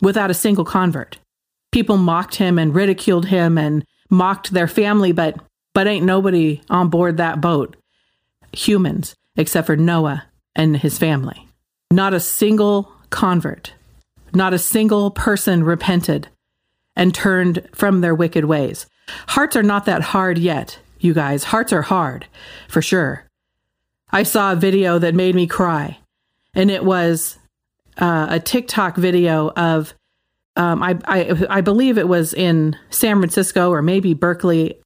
without 0.00 0.30
a 0.30 0.34
single 0.34 0.64
convert. 0.64 1.18
People 1.70 1.96
mocked 1.96 2.34
him 2.36 2.58
and 2.58 2.74
ridiculed 2.74 3.26
him 3.26 3.56
and 3.56 3.84
mocked 4.10 4.52
their 4.52 4.68
family, 4.68 5.12
but 5.12 5.36
but 5.74 5.86
ain't 5.86 6.04
nobody 6.04 6.60
on 6.68 6.90
board 6.90 7.16
that 7.16 7.40
boat. 7.40 7.76
Humans, 8.52 9.14
except 9.36 9.66
for 9.66 9.76
Noah 9.76 10.24
and 10.54 10.76
his 10.76 10.98
family. 10.98 11.48
Not 11.90 12.12
a 12.12 12.20
single 12.20 12.92
convert, 13.08 13.72
not 14.34 14.52
a 14.52 14.58
single 14.58 15.10
person 15.10 15.64
repented 15.64 16.28
and 16.94 17.14
turned 17.14 17.66
from 17.72 18.02
their 18.02 18.14
wicked 18.14 18.44
ways. 18.44 18.86
Hearts 19.28 19.56
are 19.56 19.62
not 19.62 19.86
that 19.86 20.02
hard 20.02 20.36
yet, 20.36 20.78
you 21.00 21.14
guys. 21.14 21.44
Hearts 21.44 21.72
are 21.72 21.82
hard, 21.82 22.26
for 22.68 22.82
sure. 22.82 23.26
I 24.12 24.24
saw 24.24 24.52
a 24.52 24.56
video 24.56 24.98
that 24.98 25.14
made 25.14 25.34
me 25.34 25.46
cry, 25.46 25.98
and 26.54 26.70
it 26.70 26.84
was 26.84 27.38
uh, 27.98 28.26
a 28.30 28.40
TikTok 28.40 28.96
video 28.96 29.50
of, 29.50 29.94
um, 30.56 30.82
I, 30.82 30.98
I, 31.04 31.46
I 31.48 31.60
believe 31.62 31.96
it 31.96 32.08
was 32.08 32.34
in 32.34 32.76
San 32.90 33.18
Francisco 33.18 33.70
or 33.70 33.80
maybe 33.80 34.12
Berkeley, 34.12 34.78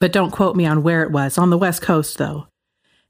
but 0.00 0.12
don't 0.12 0.32
quote 0.32 0.56
me 0.56 0.66
on 0.66 0.82
where 0.82 1.02
it 1.02 1.12
was, 1.12 1.38
on 1.38 1.50
the 1.50 1.58
West 1.58 1.82
Coast 1.82 2.18
though. 2.18 2.48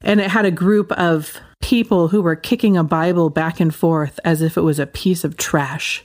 And 0.01 0.19
it 0.19 0.29
had 0.29 0.45
a 0.45 0.51
group 0.51 0.91
of 0.91 1.39
people 1.61 2.09
who 2.09 2.21
were 2.21 2.35
kicking 2.35 2.77
a 2.77 2.83
Bible 2.83 3.29
back 3.29 3.59
and 3.59 3.73
forth 3.73 4.19
as 4.23 4.41
if 4.41 4.57
it 4.57 4.61
was 4.61 4.77
a 4.77 4.85
piece 4.85 5.23
of 5.23 5.37
trash. 5.37 6.03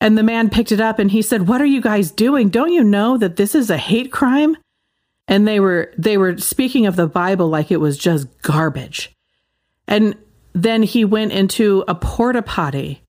And 0.00 0.18
the 0.18 0.22
man 0.22 0.50
picked 0.50 0.72
it 0.72 0.80
up 0.80 0.98
and 0.98 1.10
he 1.10 1.22
said, 1.22 1.48
"What 1.48 1.62
are 1.62 1.66
you 1.66 1.80
guys 1.80 2.10
doing? 2.10 2.50
Don't 2.50 2.72
you 2.72 2.84
know 2.84 3.16
that 3.16 3.36
this 3.36 3.54
is 3.54 3.70
a 3.70 3.78
hate 3.78 4.12
crime?" 4.12 4.56
And 5.28 5.46
they 5.46 5.60
were 5.60 5.92
they 5.98 6.16
were 6.16 6.38
speaking 6.38 6.86
of 6.86 6.96
the 6.96 7.08
Bible 7.08 7.48
like 7.48 7.70
it 7.70 7.80
was 7.80 7.98
just 7.98 8.28
garbage. 8.42 9.12
And 9.88 10.16
then 10.52 10.82
he 10.82 11.04
went 11.04 11.32
into 11.32 11.84
a 11.86 11.94
porta 11.94 12.42
potty 12.42 13.02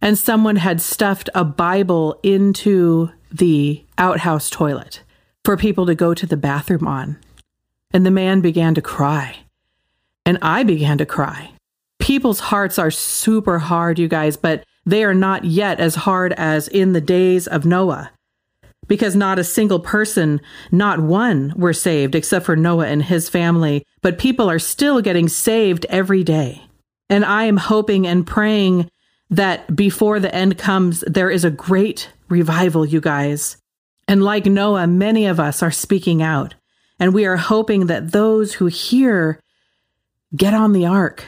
and 0.00 0.18
someone 0.18 0.56
had 0.56 0.80
stuffed 0.80 1.30
a 1.34 1.44
Bible 1.44 2.20
into 2.22 3.10
the 3.32 3.84
outhouse 3.96 4.50
toilet 4.50 5.02
for 5.44 5.56
people 5.56 5.86
to 5.86 5.94
go 5.94 6.14
to 6.14 6.26
the 6.26 6.36
bathroom 6.36 6.86
on. 6.86 7.18
And 7.92 8.04
the 8.04 8.10
man 8.10 8.40
began 8.40 8.74
to 8.74 8.82
cry. 8.82 9.36
And 10.26 10.38
I 10.42 10.62
began 10.62 10.98
to 10.98 11.06
cry. 11.06 11.52
People's 11.98 12.40
hearts 12.40 12.78
are 12.78 12.90
super 12.90 13.58
hard, 13.58 13.98
you 13.98 14.08
guys, 14.08 14.36
but 14.36 14.64
they 14.84 15.04
are 15.04 15.14
not 15.14 15.44
yet 15.44 15.80
as 15.80 15.94
hard 15.94 16.32
as 16.34 16.68
in 16.68 16.92
the 16.92 17.00
days 17.00 17.46
of 17.46 17.64
Noah. 17.64 18.10
Because 18.86 19.16
not 19.16 19.38
a 19.38 19.44
single 19.44 19.80
person, 19.80 20.40
not 20.70 21.00
one, 21.00 21.52
were 21.56 21.72
saved 21.72 22.14
except 22.14 22.46
for 22.46 22.56
Noah 22.56 22.86
and 22.86 23.02
his 23.02 23.28
family, 23.28 23.84
but 24.02 24.18
people 24.18 24.50
are 24.50 24.58
still 24.58 25.00
getting 25.00 25.28
saved 25.28 25.86
every 25.88 26.22
day. 26.22 26.62
And 27.08 27.24
I 27.24 27.44
am 27.44 27.56
hoping 27.56 28.06
and 28.06 28.26
praying 28.26 28.90
that 29.30 29.74
before 29.74 30.20
the 30.20 30.34
end 30.34 30.58
comes, 30.58 31.00
there 31.06 31.30
is 31.30 31.44
a 31.44 31.50
great 31.50 32.10
revival, 32.28 32.84
you 32.84 33.00
guys. 33.00 33.56
And 34.06 34.22
like 34.22 34.46
Noah, 34.46 34.86
many 34.86 35.26
of 35.26 35.40
us 35.40 35.62
are 35.62 35.70
speaking 35.70 36.22
out. 36.22 36.54
And 37.00 37.14
we 37.14 37.24
are 37.24 37.36
hoping 37.36 37.86
that 37.86 38.12
those 38.12 38.54
who 38.54 38.66
hear 38.66 39.40
get 40.36 40.54
on 40.54 40.72
the 40.72 40.86
ark 40.86 41.24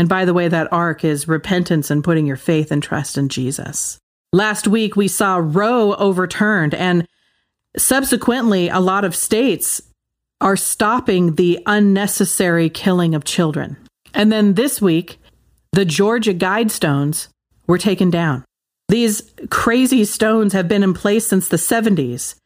and 0.00 0.08
by 0.08 0.24
the 0.24 0.32
way, 0.32 0.48
that 0.48 0.72
ark 0.72 1.04
is 1.04 1.28
repentance 1.28 1.90
and 1.90 2.02
putting 2.02 2.26
your 2.26 2.36
faith 2.36 2.70
and 2.70 2.82
trust 2.82 3.18
in 3.18 3.28
Jesus. 3.28 3.98
Last 4.32 4.68
week, 4.68 4.94
we 4.94 5.08
saw 5.08 5.40
Roe 5.42 5.94
overturned, 5.94 6.74
and 6.74 7.06
subsequently, 7.76 8.68
a 8.68 8.78
lot 8.78 9.04
of 9.04 9.16
states 9.16 9.82
are 10.40 10.56
stopping 10.56 11.34
the 11.34 11.60
unnecessary 11.66 12.70
killing 12.70 13.14
of 13.14 13.24
children. 13.24 13.76
And 14.14 14.30
then 14.30 14.54
this 14.54 14.80
week, 14.80 15.18
the 15.72 15.84
Georgia 15.84 16.32
Guidestones 16.32 17.28
were 17.66 17.78
taken 17.78 18.10
down. 18.10 18.44
These 18.88 19.22
crazy 19.50 20.04
stones 20.04 20.52
have 20.52 20.68
been 20.68 20.82
in 20.82 20.94
place 20.94 21.26
since 21.26 21.48
the 21.48 21.56
70s, 21.56 22.36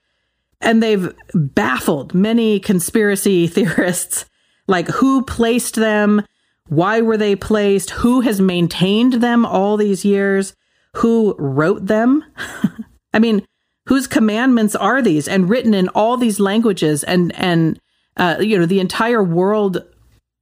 and 0.60 0.82
they've 0.82 1.14
baffled 1.34 2.14
many 2.14 2.60
conspiracy 2.60 3.46
theorists 3.48 4.24
like 4.66 4.88
who 4.88 5.22
placed 5.22 5.74
them, 5.74 6.22
why 6.68 7.02
were 7.02 7.18
they 7.18 7.36
placed? 7.36 7.90
Who 7.90 8.22
has 8.22 8.40
maintained 8.40 9.14
them 9.14 9.44
all 9.44 9.76
these 9.76 10.04
years? 10.04 10.54
Who 10.96 11.34
wrote 11.38 11.86
them? 11.86 12.24
I 13.14 13.18
mean, 13.18 13.46
whose 13.86 14.06
commandments 14.06 14.74
are 14.74 15.02
these 15.02 15.28
and 15.28 15.48
written 15.48 15.74
in 15.74 15.88
all 15.88 16.16
these 16.16 16.40
languages 16.40 17.04
and 17.04 17.34
and 17.36 17.78
uh, 18.16 18.36
you 18.40 18.58
know 18.58 18.66
the 18.66 18.80
entire 18.80 19.22
world 19.22 19.84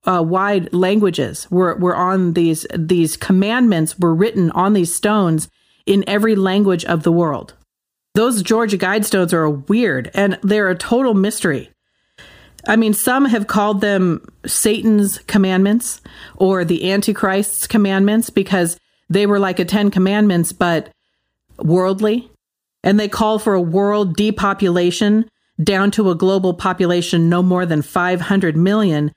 uh, 0.05 0.23
wide 0.23 0.73
languages 0.73 1.51
were 1.51 1.75
were 1.77 1.97
on 1.97 2.35
these 2.35 2.67
these 2.77 3.17
commandments 3.17 3.99
were 3.99 4.15
written 4.15 4.51
on 4.53 4.73
these 4.73 4.95
stones 4.95 5.49
in 5.87 6.05
every 6.07 6.37
language 6.37 6.85
of 6.85 7.03
the 7.03 7.13
world. 7.13 7.55
Those 8.15 8.43
Georgia 8.43 8.77
Guidestones 8.77 9.33
are 9.33 9.49
weird 9.49 10.11
and 10.15 10.39
they're 10.43 10.69
a 10.69 10.77
total 10.77 11.15
mystery. 11.15 11.71
I 12.69 12.77
mean, 12.77 12.95
some 12.95 13.25
have 13.25 13.49
called 13.49 13.81
them 13.81 14.25
Satan's 14.47 15.19
commandments 15.19 16.01
or 16.37 16.65
the 16.65 16.93
Antichrist's 16.93 17.67
commandments 17.67 18.31
because 18.31 18.77
they 19.13 19.27
were 19.27 19.39
like 19.39 19.59
a 19.59 19.65
10 19.65 19.91
commandments, 19.91 20.53
but 20.53 20.91
worldly. 21.59 22.31
And 22.83 22.99
they 22.99 23.09
call 23.09 23.39
for 23.39 23.55
a 23.55 23.61
world 23.61 24.17
depopulation 24.17 25.29
down 25.63 25.91
to 25.93 26.11
a 26.11 26.15
global 26.15 26.55
population 26.55 27.29
no 27.29 27.43
more 27.43 27.67
than 27.67 27.83
500 27.83 28.57
million, 28.57 29.13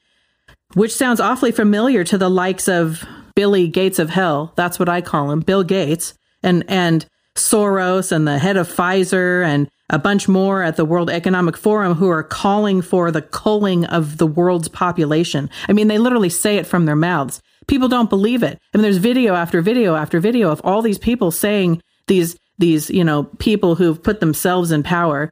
which 0.74 0.94
sounds 0.94 1.20
awfully 1.20 1.52
familiar 1.52 2.04
to 2.04 2.18
the 2.18 2.30
likes 2.30 2.68
of 2.68 3.04
Billy 3.36 3.68
Gates 3.68 4.00
of 4.00 4.10
Hell. 4.10 4.54
That's 4.56 4.78
what 4.78 4.90
I 4.90 5.02
call 5.02 5.32
him, 5.32 5.40
Bill 5.40 5.64
Gates, 5.64 6.14
and, 6.44 6.64
and 6.68 7.06
Soros 7.36 8.12
and 8.12 8.28
the 8.28 8.38
head 8.38 8.58
of 8.58 8.68
Pfizer 8.68 9.44
and 9.46 9.70
a 9.90 10.00
bunch 10.00 10.28
more 10.28 10.64
at 10.64 10.78
the 10.78 10.86
World 10.86 11.10
Economic 11.10 11.58
Forum 11.58 11.94
who 11.96 12.10
are 12.10 12.24
calling 12.24 12.82
for 12.82 13.12
the 13.12 13.22
culling 13.22 13.86
of 13.86 14.18
the 14.18 14.28
world's 14.28 14.68
population. 14.68 15.50
I 15.68 15.74
mean, 15.74 15.88
they 15.88 15.98
literally 15.98 16.30
say 16.30 16.58
it 16.58 16.66
from 16.66 16.86
their 16.86 16.96
mouths. 16.96 17.42
People 17.68 17.88
don't 17.88 18.10
believe 18.10 18.44
it. 18.44 18.60
I 18.74 18.78
mean, 18.78 18.84
there's 18.84 18.98
video 18.98 19.36
after 19.36 19.62
video 19.62 19.96
after 19.96 20.20
video 20.20 20.52
of 20.52 20.62
all 20.64 20.82
these 20.82 20.98
people 20.98 21.32
saying 21.32 21.82
these 22.08 22.38
these 22.58 22.90
you 22.90 23.04
know 23.04 23.24
people 23.40 23.76
who've 23.76 24.02
put 24.02 24.20
themselves 24.20 24.72
in 24.72 24.84
power, 24.84 25.32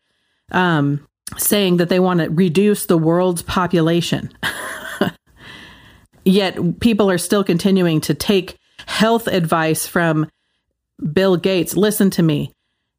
um, 0.51 1.05
saying 1.37 1.77
that 1.77 1.89
they 1.89 1.99
want 1.99 2.19
to 2.19 2.29
reduce 2.29 2.85
the 2.85 2.97
world's 2.97 3.41
population. 3.41 4.31
Yet 6.25 6.79
people 6.79 7.09
are 7.11 7.17
still 7.17 7.43
continuing 7.43 8.01
to 8.01 8.13
take 8.13 8.57
health 8.85 9.27
advice 9.27 9.85
from 9.85 10.29
Bill 11.11 11.37
Gates. 11.37 11.75
Listen 11.75 12.09
to 12.11 12.23
me. 12.23 12.53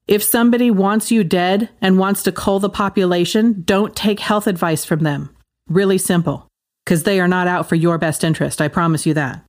If 0.06 0.22
somebody 0.22 0.70
wants 0.70 1.10
you 1.10 1.24
dead 1.24 1.70
and 1.80 1.98
wants 1.98 2.22
to 2.24 2.32
cull 2.32 2.60
the 2.60 2.68
population, 2.68 3.62
don't 3.64 3.96
take 3.96 4.20
health 4.20 4.46
advice 4.46 4.84
from 4.84 5.00
them. 5.00 5.34
Really 5.66 5.96
simple. 5.96 6.50
Because 6.84 7.04
they 7.04 7.20
are 7.20 7.28
not 7.28 7.46
out 7.46 7.68
for 7.68 7.74
your 7.74 7.98
best 7.98 8.24
interest. 8.24 8.60
I 8.60 8.68
promise 8.68 9.06
you 9.06 9.14
that. 9.14 9.44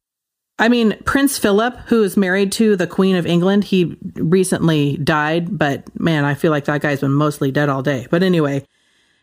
I 0.58 0.70
mean, 0.70 0.98
Prince 1.04 1.38
Philip, 1.38 1.76
who 1.88 2.02
is 2.04 2.16
married 2.16 2.54
to 2.54 2.78
the 2.78 2.88
Queen 2.88 3.18
of 3.18 3.26
England, 3.26 3.66
he 3.66 3.98
recently 4.16 4.96
died, 4.98 5.58
but 5.58 5.84
man, 6.00 6.24
I 6.24 6.34
feel 6.34 6.52
like 6.52 6.66
that 6.66 6.82
guy's 6.82 7.02
been 7.02 7.12
mostly 7.12 7.52
dead 7.52 7.68
all 7.68 7.82
day. 7.82 8.08
But 8.10 8.24
anyway, 8.24 8.66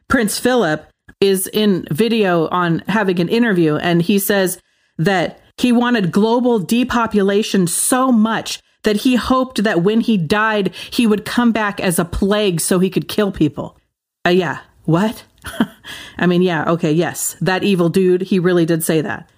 Prince 0.08 0.38
Philip 0.38 0.86
is 1.22 1.46
in 1.46 1.86
video 1.90 2.48
on 2.48 2.80
having 2.88 3.18
an 3.18 3.30
interview, 3.30 3.76
and 3.76 4.02
he 4.02 4.18
says 4.18 4.60
that 4.98 5.40
he 5.56 5.72
wanted 5.72 6.12
global 6.12 6.58
depopulation 6.58 7.66
so 7.66 8.12
much 8.12 8.60
that 8.82 8.96
he 8.96 9.14
hoped 9.16 9.62
that 9.62 9.82
when 9.82 10.00
he 10.00 10.18
died, 10.18 10.74
he 10.90 11.06
would 11.06 11.24
come 11.24 11.52
back 11.52 11.80
as 11.80 11.98
a 11.98 12.04
plague 12.04 12.60
so 12.60 12.78
he 12.78 12.90
could 12.90 13.08
kill 13.08 13.32
people. 13.32 13.78
Uh, 14.26 14.30
yeah, 14.30 14.60
what? 14.84 15.24
I 16.18 16.26
mean, 16.26 16.42
yeah, 16.42 16.70
okay, 16.72 16.92
yes, 16.92 17.36
that 17.40 17.64
evil 17.64 17.88
dude, 17.88 18.22
he 18.22 18.38
really 18.38 18.66
did 18.66 18.84
say 18.84 19.00
that. 19.00 19.28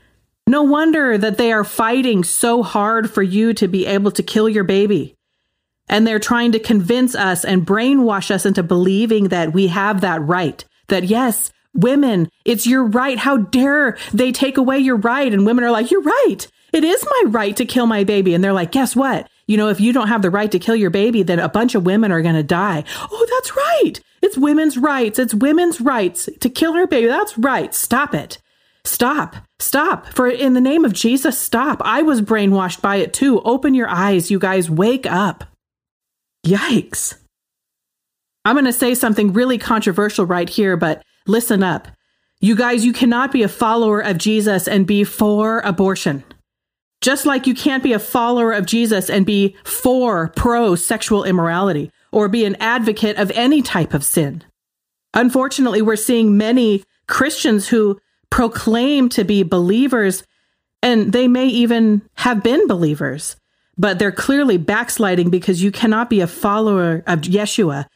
No 0.47 0.63
wonder 0.63 1.17
that 1.17 1.39
they 1.39 1.53
are 1.53 1.65
fighting 1.65 2.23
so 2.23 2.63
hard 2.63 3.11
for 3.11 3.23
you 3.23 3.55
to 3.55 3.67
be 3.67 3.87
able 3.87 4.11
to 4.13 4.23
kill 4.23 4.49
your 4.49 4.65
baby. 4.65 5.15
And 5.89 6.07
they're 6.07 6.19
trying 6.19 6.53
to 6.53 6.59
convince 6.59 7.15
us 7.15 7.45
and 7.45 7.67
brainwash 7.67 8.31
us 8.31 8.47
into 8.47 8.63
believing 8.63 9.29
that 9.29 9.53
we 9.53 9.69
have 9.69 10.01
that 10.03 10.23
right. 10.23 10.65
That 10.89 11.05
yes, 11.05 11.51
women, 11.75 12.29
it's 12.45 12.67
your 12.67 12.85
right. 12.85 13.19
How 13.19 13.39
dare 13.39 13.97
they 14.13 14.33
take 14.33 14.57
away 14.57 14.79
your 14.79 14.97
right? 14.97 15.33
And 15.33 15.47
women 15.47 15.65
are 15.65 15.71
like, 15.71 15.91
you're 15.91 16.03
right. 16.03 16.47
It 16.73 16.85
is 16.85 17.05
my 17.05 17.31
right 17.31 17.57
to 17.57 17.65
kill 17.65 17.87
my 17.87 18.05
baby. 18.05 18.35
And 18.35 18.43
they're 18.43 18.53
like, 18.53 18.73
guess 18.73 18.97
what? 18.97 19.29
You 19.47 19.57
know, 19.57 19.69
if 19.69 19.81
you 19.81 19.93
don't 19.93 20.09
have 20.09 20.23
the 20.23 20.31
right 20.31 20.51
to 20.51 20.59
kill 20.59 20.77
your 20.77 20.91
baby, 20.91 21.23
then 21.23 21.39
a 21.39 21.49
bunch 21.49 21.75
of 21.75 21.85
women 21.85 22.13
are 22.13 22.23
going 22.23 22.35
to 22.35 22.43
die. 22.43 22.85
Oh, 23.01 23.27
that's 23.31 23.57
right. 23.57 24.01
It's 24.25 24.39
women's 24.39 24.79
rights. 24.79 25.19
It's 25.19 25.35
women's 25.35 25.83
rights 25.83 26.31
to 26.41 26.49
kill 26.49 26.73
her 26.73 26.87
baby. 26.87 27.09
That's 27.09 27.37
right. 27.37 27.75
Stop 27.75 28.15
it. 28.15 28.39
Stop. 28.87 29.37
Stop. 29.59 30.07
For 30.07 30.27
in 30.27 30.55
the 30.55 30.63
name 30.63 30.87
of 30.87 30.95
Jesus, 30.95 31.39
stop. 31.39 31.83
I 31.85 32.01
was 32.01 32.23
brainwashed 32.23 32.81
by 32.81 32.97
it 32.97 33.13
too. 33.13 33.43
Open 33.43 33.75
your 33.75 33.87
eyes, 33.87 34.31
you 34.31 34.39
guys. 34.39 34.71
Wake 34.71 35.05
up. 35.05 35.45
Yikes. 36.47 37.19
I'm 38.47 38.55
going 38.55 38.65
to 38.65 38.73
say 38.73 38.95
something 38.95 39.35
really 39.35 39.59
controversial 39.59 40.25
right 40.25 40.49
here, 40.49 40.79
but 40.79 41.03
listen 41.27 41.63
up. 41.63 41.89
You 42.41 42.57
guys, 42.57 42.83
you 42.83 42.95
cannot 42.95 43.31
be 43.31 43.43
a 43.43 43.49
follower 43.49 44.01
of 44.01 44.17
Jesus 44.17 44.67
and 44.67 44.87
be 44.87 45.05
for 45.05 45.61
abortion. 45.61 46.25
Just 47.03 47.27
like 47.27 47.47
you 47.47 47.55
can't 47.55 47.83
be 47.83 47.93
a 47.93 47.99
follower 47.99 48.53
of 48.53 48.65
Jesus 48.65 49.11
and 49.11 49.27
be 49.27 49.55
for 49.65 50.29
pro 50.35 50.77
sexual 50.77 51.25
immorality 51.25 51.91
or 52.15 52.29
be 52.29 52.45
an 52.45 52.57
advocate 52.61 53.17
of 53.17 53.31
any 53.33 53.61
type 53.61 53.93
of 53.93 54.05
sin. 54.05 54.45
Unfortunately, 55.13 55.83
we're 55.83 55.97
seeing 55.97 56.37
many 56.37 56.85
Christians 57.09 57.69
who 57.69 58.01
proclaim 58.31 59.09
to 59.11 59.25
be 59.25 59.43
believers, 59.43 60.23
and 60.83 61.13
they 61.13 61.29
may 61.29 61.47
even 61.47 62.03
have 62.15 62.43
been 62.43 62.67
believers, 62.69 63.37
but 63.77 63.99
they're 63.99 64.13
clearly 64.13 64.57
backsliding 64.57 65.31
because 65.31 65.63
you 65.63 65.73
cannot 65.73 66.09
be 66.09 66.21
a 66.21 66.27
follower 66.27 67.03
of 67.07 67.23
Yeshua. 67.23 67.87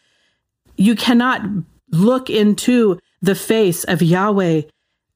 You 0.76 0.96
cannot 0.96 1.42
look 1.90 2.28
into 2.28 2.98
the 3.22 3.34
face 3.34 3.84
of 3.84 4.02
Yahweh 4.02 4.62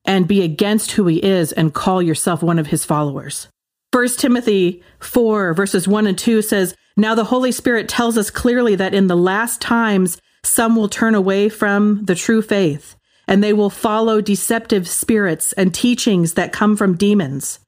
and 0.04 0.28
be 0.28 0.42
against 0.42 0.92
who 0.92 1.06
he 1.06 1.22
is 1.22 1.52
and 1.52 1.74
call 1.74 2.02
yourself 2.02 2.42
one 2.42 2.58
of 2.58 2.68
his 2.68 2.84
followers. 2.84 3.48
1 3.92 4.08
Timothy 4.16 4.82
4 5.00 5.54
verses 5.54 5.86
1 5.86 6.06
and 6.06 6.18
2 6.18 6.42
says, 6.42 6.74
Now 6.96 7.14
the 7.14 7.24
Holy 7.24 7.52
Spirit 7.52 7.88
tells 7.88 8.18
us 8.18 8.31
clearly 8.31 8.74
that 8.76 8.94
in 8.94 9.07
the 9.07 9.16
last 9.16 9.61
times 9.61 10.20
some 10.44 10.76
will 10.76 10.88
turn 10.88 11.14
away 11.14 11.48
from 11.48 12.05
the 12.05 12.14
true 12.14 12.42
faith, 12.42 12.96
and 13.26 13.42
they 13.42 13.52
will 13.52 13.70
follow 13.70 14.20
deceptive 14.20 14.88
spirits 14.88 15.52
and 15.55 15.74
teachings 15.74 16.35
that 16.35 16.52
come 16.52 16.76
from 16.76 16.96
demons. 16.96 17.61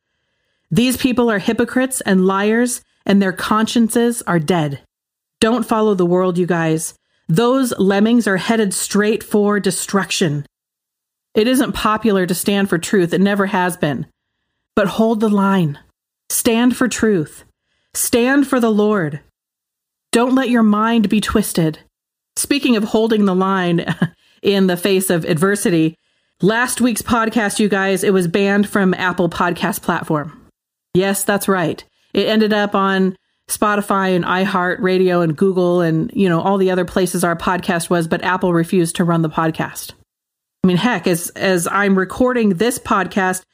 These 0.70 0.96
people 0.96 1.30
are 1.30 1.38
hypocrites 1.38 2.00
and 2.00 2.26
liars, 2.26 2.82
and 3.06 3.22
their 3.22 3.32
consciences 3.32 4.22
are 4.22 4.38
dead. 4.38 4.80
Don't 5.40 5.66
follow 5.66 5.94
the 5.94 6.06
world, 6.06 6.36
you 6.36 6.46
guys. 6.46 6.94
Those 7.28 7.72
lemmings 7.78 8.26
are 8.26 8.36
headed 8.36 8.74
straight 8.74 9.22
for 9.22 9.60
destruction. 9.60 10.46
It 11.34 11.48
isn't 11.48 11.72
popular 11.72 12.26
to 12.26 12.34
stand 12.34 12.68
for 12.68 12.78
truth, 12.78 13.12
it 13.12 13.20
never 13.20 13.46
has 13.46 13.76
been. 13.76 14.06
But 14.74 14.88
hold 14.88 15.20
the 15.20 15.28
line. 15.28 15.78
Stand 16.28 16.76
for 16.76 16.88
truth. 16.88 17.44
Stand 17.94 18.48
for 18.48 18.58
the 18.58 18.72
Lord. 18.72 19.20
Don't 20.10 20.34
let 20.34 20.50
your 20.50 20.64
mind 20.64 21.08
be 21.08 21.20
twisted. 21.20 21.78
Speaking 22.36 22.76
of 22.76 22.84
holding 22.84 23.24
the 23.24 23.34
line 23.34 23.86
in 24.42 24.66
the 24.66 24.76
face 24.76 25.10
of 25.10 25.24
adversity, 25.24 25.96
last 26.42 26.80
week's 26.80 27.02
podcast, 27.02 27.60
you 27.60 27.68
guys, 27.68 28.02
it 28.02 28.12
was 28.12 28.26
banned 28.26 28.68
from 28.68 28.94
Apple 28.94 29.28
Podcast 29.28 29.82
platform. 29.82 30.48
Yes, 30.92 31.22
that's 31.22 31.46
right. 31.46 31.84
It 32.12 32.26
ended 32.26 32.52
up 32.52 32.74
on 32.74 33.16
Spotify 33.48 34.16
and 34.16 34.24
iHeart 34.24 34.80
Radio 34.80 35.20
and 35.20 35.36
Google 35.36 35.80
and, 35.80 36.10
you 36.14 36.28
know, 36.28 36.40
all 36.40 36.58
the 36.58 36.70
other 36.70 36.84
places 36.84 37.22
our 37.22 37.36
podcast 37.36 37.90
was, 37.90 38.08
but 38.08 38.24
Apple 38.24 38.52
refused 38.52 38.96
to 38.96 39.04
run 39.04 39.22
the 39.22 39.30
podcast. 39.30 39.92
I 40.64 40.66
mean, 40.66 40.78
heck, 40.78 41.06
as 41.06 41.28
as 41.30 41.68
I'm 41.70 41.98
recording 41.98 42.50
this 42.50 42.78
podcast, 42.78 43.44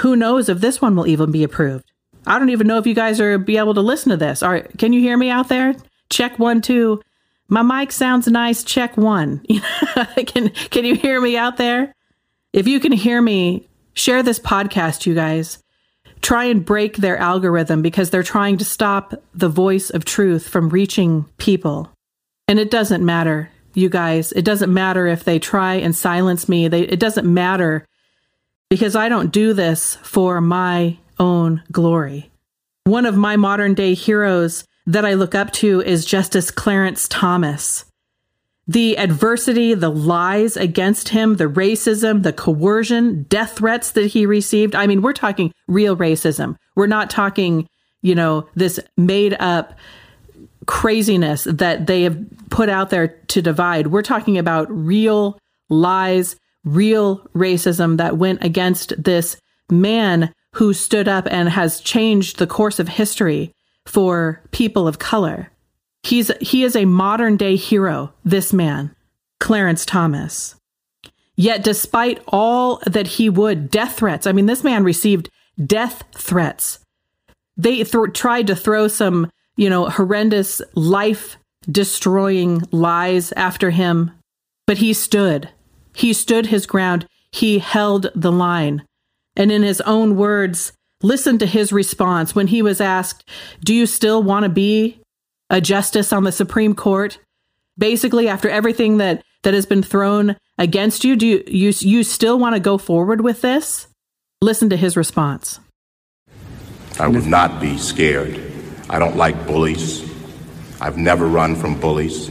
who 0.00 0.14
knows 0.14 0.48
if 0.48 0.60
this 0.60 0.80
one 0.80 0.94
will 0.94 1.06
even 1.06 1.32
be 1.32 1.42
approved? 1.42 1.90
I 2.26 2.38
don't 2.38 2.50
even 2.50 2.66
know 2.66 2.78
if 2.78 2.86
you 2.86 2.94
guys 2.94 3.20
are 3.20 3.38
be 3.38 3.58
able 3.58 3.74
to 3.74 3.80
listen 3.80 4.10
to 4.10 4.16
this. 4.16 4.42
All 4.42 4.50
right, 4.50 4.66
can 4.78 4.92
you 4.92 5.00
hear 5.00 5.16
me 5.16 5.30
out 5.30 5.48
there? 5.48 5.74
Check 6.10 6.38
one, 6.38 6.60
two. 6.60 7.02
My 7.48 7.62
mic 7.62 7.92
sounds 7.92 8.26
nice. 8.26 8.64
Check 8.64 8.96
one. 8.96 9.44
can 10.26 10.50
can 10.50 10.84
you 10.84 10.94
hear 10.94 11.20
me 11.20 11.36
out 11.36 11.56
there? 11.56 11.94
If 12.52 12.66
you 12.68 12.80
can 12.80 12.92
hear 12.92 13.20
me, 13.20 13.68
share 13.94 14.22
this 14.22 14.38
podcast, 14.38 15.06
you 15.06 15.14
guys. 15.14 15.58
Try 16.22 16.44
and 16.44 16.64
break 16.64 16.96
their 16.96 17.18
algorithm 17.18 17.82
because 17.82 18.10
they're 18.10 18.22
trying 18.22 18.56
to 18.58 18.64
stop 18.64 19.14
the 19.34 19.48
voice 19.48 19.90
of 19.90 20.04
truth 20.04 20.48
from 20.48 20.70
reaching 20.70 21.26
people. 21.36 21.90
And 22.48 22.58
it 22.58 22.70
doesn't 22.70 23.04
matter 23.04 23.50
you 23.74 23.88
guys. 23.88 24.32
It 24.32 24.44
doesn't 24.44 24.72
matter 24.72 25.06
if 25.06 25.24
they 25.24 25.38
try 25.38 25.74
and 25.74 25.94
silence 25.94 26.48
me. 26.48 26.68
They, 26.68 26.82
it 26.82 27.00
doesn't 27.00 27.32
matter 27.32 27.86
because 28.70 28.96
I 28.96 29.08
don't 29.08 29.32
do 29.32 29.52
this 29.52 29.96
for 29.96 30.40
my 30.40 30.96
own 31.18 31.62
glory. 31.70 32.30
One 32.84 33.06
of 33.06 33.16
my 33.16 33.36
modern 33.36 33.74
day 33.74 33.94
heroes 33.94 34.64
that 34.86 35.04
I 35.04 35.14
look 35.14 35.34
up 35.34 35.50
to 35.52 35.80
is 35.80 36.04
Justice 36.04 36.50
Clarence 36.50 37.08
Thomas. 37.08 37.86
The 38.66 38.96
adversity, 38.98 39.74
the 39.74 39.90
lies 39.90 40.56
against 40.56 41.10
him, 41.10 41.36
the 41.36 41.44
racism, 41.44 42.22
the 42.22 42.32
coercion, 42.32 43.24
death 43.24 43.56
threats 43.56 43.90
that 43.92 44.06
he 44.06 44.26
received. 44.26 44.74
I 44.74 44.86
mean, 44.86 45.02
we're 45.02 45.12
talking 45.12 45.52
real 45.66 45.96
racism. 45.96 46.56
We're 46.74 46.86
not 46.86 47.10
talking, 47.10 47.68
you 48.00 48.14
know, 48.14 48.48
this 48.54 48.80
made 48.96 49.36
up 49.38 49.74
craziness 50.66 51.44
that 51.44 51.86
they 51.86 52.02
have 52.02 52.18
put 52.50 52.68
out 52.68 52.90
there 52.90 53.08
to 53.08 53.42
divide. 53.42 53.88
We're 53.88 54.02
talking 54.02 54.38
about 54.38 54.66
real 54.70 55.38
lies, 55.68 56.36
real 56.64 57.18
racism 57.34 57.98
that 57.98 58.16
went 58.16 58.42
against 58.42 58.94
this 59.02 59.36
man 59.70 60.32
who 60.54 60.72
stood 60.72 61.08
up 61.08 61.26
and 61.30 61.48
has 61.48 61.80
changed 61.80 62.38
the 62.38 62.46
course 62.46 62.78
of 62.78 62.88
history 62.88 63.52
for 63.86 64.42
people 64.50 64.88
of 64.88 64.98
color. 64.98 65.50
He's 66.02 66.30
he 66.40 66.64
is 66.64 66.76
a 66.76 66.84
modern 66.84 67.36
day 67.36 67.56
hero, 67.56 68.12
this 68.24 68.52
man, 68.52 68.94
Clarence 69.40 69.86
Thomas. 69.86 70.56
Yet 71.36 71.64
despite 71.64 72.22
all 72.28 72.80
that 72.86 73.06
he 73.06 73.28
would 73.28 73.70
death 73.70 73.96
threats, 73.96 74.26
I 74.26 74.32
mean 74.32 74.46
this 74.46 74.64
man 74.64 74.84
received 74.84 75.30
death 75.64 76.04
threats. 76.14 76.78
They 77.56 77.82
th- 77.84 78.12
tried 78.12 78.46
to 78.48 78.56
throw 78.56 78.88
some 78.88 79.30
you 79.56 79.70
know, 79.70 79.88
horrendous 79.88 80.60
life 80.74 81.36
destroying 81.70 82.62
lies 82.70 83.32
after 83.32 83.70
him. 83.70 84.10
But 84.66 84.78
he 84.78 84.92
stood. 84.92 85.50
He 85.94 86.12
stood 86.12 86.46
his 86.46 86.66
ground. 86.66 87.06
He 87.30 87.58
held 87.58 88.10
the 88.14 88.32
line. 88.32 88.82
And 89.36 89.50
in 89.50 89.62
his 89.62 89.80
own 89.82 90.16
words, 90.16 90.72
listen 91.02 91.38
to 91.38 91.46
his 91.46 91.72
response 91.72 92.34
when 92.34 92.46
he 92.46 92.62
was 92.62 92.80
asked, 92.80 93.28
Do 93.64 93.74
you 93.74 93.86
still 93.86 94.22
want 94.22 94.44
to 94.44 94.48
be 94.48 95.00
a 95.50 95.60
justice 95.60 96.12
on 96.12 96.24
the 96.24 96.32
Supreme 96.32 96.74
Court? 96.74 97.18
Basically, 97.76 98.28
after 98.28 98.48
everything 98.48 98.98
that, 98.98 99.22
that 99.42 99.54
has 99.54 99.66
been 99.66 99.82
thrown 99.82 100.36
against 100.58 101.04
you, 101.04 101.16
do 101.16 101.26
you, 101.26 101.44
you, 101.46 101.72
you 101.76 102.04
still 102.04 102.38
want 102.38 102.54
to 102.54 102.60
go 102.60 102.78
forward 102.78 103.20
with 103.20 103.40
this? 103.40 103.88
Listen 104.40 104.70
to 104.70 104.76
his 104.76 104.96
response. 104.96 105.58
I 107.00 107.08
would 107.08 107.26
not 107.26 107.60
be 107.60 107.76
scared 107.76 108.52
I 108.88 108.98
don't 108.98 109.16
like 109.16 109.46
bullies. 109.46 110.02
I've 110.80 110.98
never 110.98 111.26
run 111.26 111.56
from 111.56 111.80
bullies. 111.80 112.30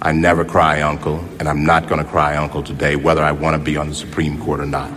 I 0.00 0.12
never 0.12 0.44
cry 0.44 0.82
uncle, 0.82 1.18
and 1.38 1.48
I'm 1.48 1.64
not 1.64 1.88
going 1.88 2.02
to 2.02 2.08
cry 2.08 2.36
uncle 2.36 2.62
today, 2.62 2.96
whether 2.96 3.22
I 3.22 3.32
want 3.32 3.56
to 3.56 3.62
be 3.62 3.76
on 3.76 3.88
the 3.88 3.94
Supreme 3.94 4.40
Court 4.42 4.60
or 4.60 4.66
not. 4.66 4.90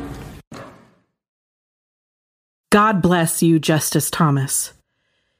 God 2.71 3.01
bless 3.01 3.41
you, 3.41 3.57
Justice 3.57 4.11
Thomas. 4.11 4.73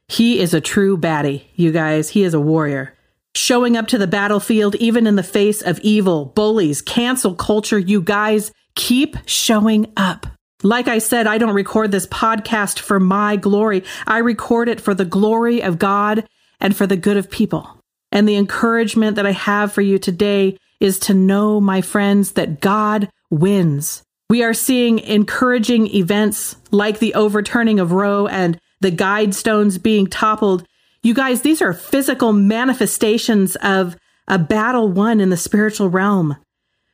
He 0.08 0.40
is 0.40 0.56
a 0.56 0.62
true 0.62 0.98
baddie, 0.98 1.44
you 1.56 1.72
guys. 1.72 2.10
He 2.10 2.24
is 2.24 2.34
a 2.34 2.40
warrior. 2.40 2.96
Showing 3.36 3.78
up 3.78 3.88
to 3.90 4.00
the 4.00 4.08
battlefield, 4.08 4.74
even 4.76 5.06
in 5.06 5.16
the 5.16 5.22
face 5.22 5.62
of 5.62 5.80
evil, 5.82 6.26
bullies, 6.26 6.82
cancel 6.82 7.36
culture, 7.36 7.78
you 7.78 8.02
guys 8.02 8.52
keep 8.74 9.16
showing 9.28 9.92
up. 9.96 10.26
Like 10.64 10.88
I 10.88 10.98
said, 10.98 11.28
I 11.28 11.38
don't 11.38 11.54
record 11.54 11.92
this 11.92 12.08
podcast 12.08 12.80
for 12.80 13.00
my 13.00 13.36
glory. 13.36 13.84
I 14.08 14.18
record 14.18 14.68
it 14.68 14.82
for 14.82 14.96
the 14.96 15.06
glory 15.06 15.62
of 15.62 15.78
God 15.78 16.28
and 16.60 16.76
for 16.76 16.88
the 16.88 16.98
good 16.98 17.16
of 17.16 17.30
people. 17.30 17.78
And 18.12 18.28
the 18.28 18.38
encouragement 18.38 19.18
that 19.18 19.28
I 19.28 19.34
have 19.34 19.72
for 19.72 19.82
you 19.82 20.00
today 20.00 20.58
is 20.80 20.98
to 21.00 21.14
know, 21.14 21.62
my 21.62 21.82
friends, 21.82 22.32
that 22.32 22.60
God 22.60 23.10
wins. 23.30 24.02
We 24.30 24.44
are 24.44 24.54
seeing 24.54 25.00
encouraging 25.00 25.88
events 25.88 26.56
like 26.70 27.00
the 27.00 27.16
overturning 27.16 27.80
of 27.80 27.92
Roe 27.92 28.28
and 28.28 28.60
the 28.80 28.92
guide 28.92 29.34
stones 29.34 29.80
being 29.80 30.06
toppled. 30.06 30.68
You 31.02 31.16
guys, 31.16 31.42
these 31.42 31.64
are 31.64 31.74
physical 31.74 32.32
manifestations 32.32 33.56
of 33.58 33.98
a 34.28 34.38
battle 34.38 34.88
won 34.88 35.20
in 35.20 35.32
the 35.32 35.38
spiritual 35.38 35.90
realm. 35.90 36.38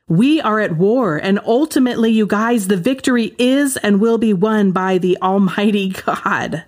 We 0.07 0.39
are 0.39 0.61
at 0.61 0.77
war, 0.77 1.17
and 1.17 1.39
ultimately, 1.45 2.11
you 2.11 2.25
guys, 2.25 2.67
the 2.67 2.77
victory 2.77 3.35
is 3.37 3.75
and 3.77 3.99
will 3.99 4.17
be 4.17 4.33
won 4.33 4.71
by 4.71 4.97
the 4.97 5.17
Almighty 5.21 5.89
God. 6.05 6.63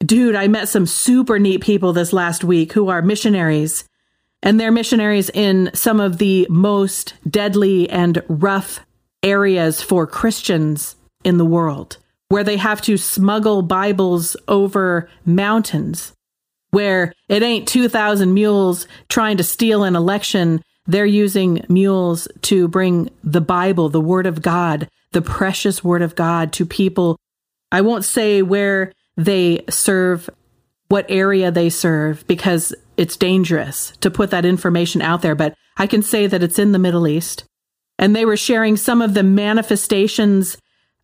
Dude, 0.00 0.34
I 0.34 0.46
met 0.46 0.68
some 0.68 0.84
super 0.84 1.38
neat 1.38 1.62
people 1.62 1.94
this 1.94 2.12
last 2.12 2.44
week 2.44 2.72
who 2.72 2.88
are 2.88 3.00
missionaries, 3.00 3.84
and 4.42 4.60
they're 4.60 4.72
missionaries 4.72 5.30
in 5.30 5.70
some 5.72 6.00
of 6.00 6.18
the 6.18 6.46
most 6.50 7.14
deadly 7.30 7.88
and 7.88 8.22
rough 8.28 8.80
areas 9.26 9.82
for 9.82 10.06
Christians 10.06 10.94
in 11.24 11.36
the 11.36 11.44
world, 11.44 11.98
where 12.28 12.44
they 12.44 12.56
have 12.56 12.80
to 12.82 12.96
smuggle 12.96 13.62
Bibles 13.62 14.36
over 14.46 15.10
mountains, 15.24 16.12
where 16.70 17.12
it 17.28 17.42
ain't 17.42 17.66
2,000 17.66 18.32
mules 18.32 18.86
trying 19.08 19.36
to 19.36 19.42
steal 19.42 19.82
an 19.82 19.96
election 19.96 20.62
they're 20.86 21.04
using 21.04 21.64
mules 21.68 22.28
to 22.42 22.68
bring 22.68 23.10
the 23.24 23.40
Bible, 23.40 23.88
the 23.88 24.00
Word 24.00 24.26
of 24.26 24.40
God, 24.40 24.88
the 25.10 25.22
precious 25.22 25.82
Word 25.82 26.02
of 26.02 26.14
God 26.14 26.52
to 26.54 26.64
people. 26.64 27.18
I 27.72 27.80
won't 27.80 28.04
say 28.04 28.42
where 28.42 28.92
they 29.16 29.64
serve, 29.68 30.30
what 30.86 31.06
area 31.08 31.50
they 31.50 31.70
serve, 31.70 32.24
because 32.28 32.72
it's 32.96 33.16
dangerous 33.16 33.96
to 34.00 34.10
put 34.10 34.30
that 34.30 34.44
information 34.44 35.02
out 35.02 35.22
there, 35.22 35.34
but 35.34 35.54
I 35.76 35.86
can 35.86 36.02
say 36.02 36.26
that 36.28 36.42
it's 36.42 36.58
in 36.58 36.72
the 36.72 36.78
Middle 36.78 37.08
East. 37.08 37.44
And 37.98 38.14
they 38.14 38.24
were 38.24 38.36
sharing 38.36 38.76
some 38.76 39.00
of 39.00 39.14
the 39.14 39.22
manifestations 39.22 40.58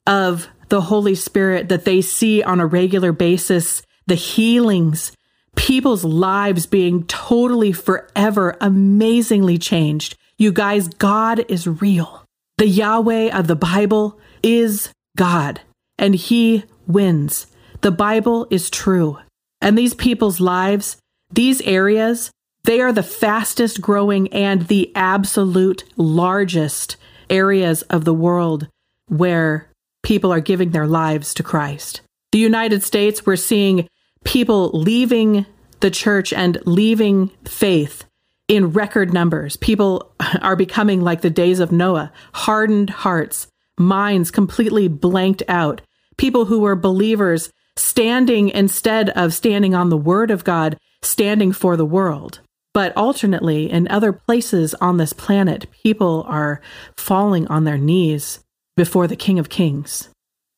of 0.07 0.48
the 0.68 0.83
Holy 0.83 1.14
Spirit 1.14 1.68
that 1.68 1.85
they 1.85 2.00
see 2.00 2.42
on 2.42 2.61
a 2.61 2.66
regular 2.66 3.12
basis, 3.12 3.83
the 4.07 4.14
healings 4.14 5.12
people's 5.57 6.05
lives 6.05 6.66
being 6.66 7.05
totally 7.05 7.72
forever 7.72 8.57
amazingly 8.61 9.59
changed. 9.59 10.16
You 10.38 10.52
guys, 10.52 10.88
God 10.88 11.44
is 11.48 11.66
real. 11.66 12.24
The 12.59 12.68
Yahweh 12.68 13.37
of 13.37 13.46
the 13.46 13.57
Bible 13.57 14.18
is 14.42 14.92
God, 15.16 15.61
and 15.98 16.14
He 16.14 16.64
wins. 16.87 17.46
The 17.81 17.90
Bible 17.90 18.46
is 18.50 18.70
true. 18.70 19.18
And 19.61 19.76
these 19.76 19.94
people's 19.94 20.40
lives, 20.40 20.96
these 21.31 21.61
areas, 21.62 22.31
they 22.64 22.81
are 22.81 22.92
the 22.92 23.03
fastest 23.03 23.81
growing 23.81 24.33
and 24.33 24.62
the 24.62 24.92
absolute 24.94 25.85
largest 25.96 26.96
areas 27.29 27.83
of 27.83 28.05
the 28.05 28.14
world 28.14 28.68
where 29.09 29.68
people 30.03 30.33
are 30.33 30.40
giving 30.40 30.70
their 30.70 30.87
lives 30.87 31.35
to 31.35 31.42
Christ. 31.42 32.03
The 32.31 32.38
United 32.38 32.83
States, 32.83 33.27
we're 33.27 33.37
seeing 33.37 33.88
people 34.25 34.70
leaving 34.70 35.46
the 35.81 35.90
church 35.90 36.33
and 36.33 36.59
leaving 36.64 37.29
faith 37.44 38.05
in 38.48 38.72
record 38.72 39.12
numbers. 39.12 39.57
People 39.57 40.12
are 40.42 40.57
becoming 40.57 41.03
like 41.03 41.20
the 41.20 41.31
days 41.31 41.61
of 41.61 41.72
Noah, 41.72 42.12
hardened 42.33 42.90
hearts, 42.90 43.48
minds 43.79 44.31
completely 44.31 44.88
blanked 44.88 45.42
out. 45.48 45.81
People 46.16 46.44
who 46.44 46.61
were 46.61 46.77
believers 46.77 47.51
standing 47.77 48.51
instead 48.51 49.11
of 49.11 49.35
standing 49.35 49.75
on 49.75 49.88
the 49.88 49.96
word 49.96 50.31
of 50.31 50.44
God, 50.44 50.77
standing 51.03 51.53
for 51.53 51.77
the 51.77 51.87
world. 51.87 52.40
But 52.74 52.96
alternately, 52.96 53.70
in 53.70 53.87
other 53.88 54.12
places 54.12 54.74
on 54.74 54.96
this 54.96 55.12
planet, 55.12 55.70
people 55.70 56.24
are 56.26 56.61
falling 56.96 57.46
on 57.48 57.64
their 57.64 57.76
knees 57.76 58.40
before 58.76 59.06
the 59.06 59.16
King 59.16 59.38
of 59.38 59.50
Kings. 59.50 60.08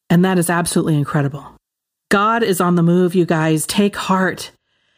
And 0.08 0.24
that 0.24 0.38
is 0.38 0.48
absolutely 0.48 0.96
incredible. 0.96 1.56
God 2.10 2.44
is 2.44 2.60
on 2.60 2.76
the 2.76 2.82
move, 2.82 3.14
you 3.14 3.26
guys. 3.26 3.66
Take 3.66 3.96
heart. 3.96 4.52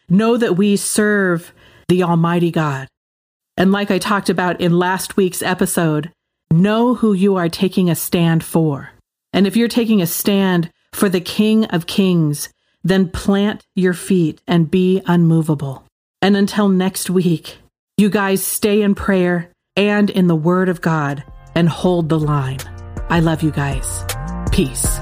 Know 0.08 0.36
that 0.36 0.56
we 0.56 0.76
serve 0.76 1.52
the 1.88 2.02
Almighty 2.02 2.50
God. 2.50 2.88
And 3.56 3.72
like 3.72 3.90
I 3.90 3.98
talked 3.98 4.28
about 4.28 4.60
in 4.60 4.78
last 4.78 5.16
week's 5.16 5.42
episode, 5.42 6.12
know 6.50 6.94
who 6.94 7.14
you 7.14 7.36
are 7.36 7.48
taking 7.48 7.88
a 7.88 7.94
stand 7.94 8.44
for. 8.44 8.90
And 9.32 9.46
if 9.46 9.56
you're 9.56 9.68
taking 9.68 10.02
a 10.02 10.06
stand 10.06 10.70
for 10.92 11.08
the 11.08 11.20
King 11.20 11.64
of 11.66 11.86
Kings, 11.86 12.50
then 12.84 13.08
plant 13.08 13.64
your 13.74 13.94
feet 13.94 14.42
and 14.46 14.70
be 14.70 15.00
unmovable. 15.06 15.85
And 16.26 16.36
until 16.36 16.68
next 16.68 17.08
week, 17.08 17.58
you 17.96 18.10
guys 18.10 18.44
stay 18.44 18.82
in 18.82 18.96
prayer 18.96 19.52
and 19.76 20.10
in 20.10 20.26
the 20.26 20.34
Word 20.34 20.68
of 20.68 20.80
God 20.80 21.22
and 21.54 21.68
hold 21.68 22.08
the 22.08 22.18
line. 22.18 22.58
I 23.08 23.20
love 23.20 23.44
you 23.44 23.52
guys. 23.52 24.04
Peace. 24.50 24.98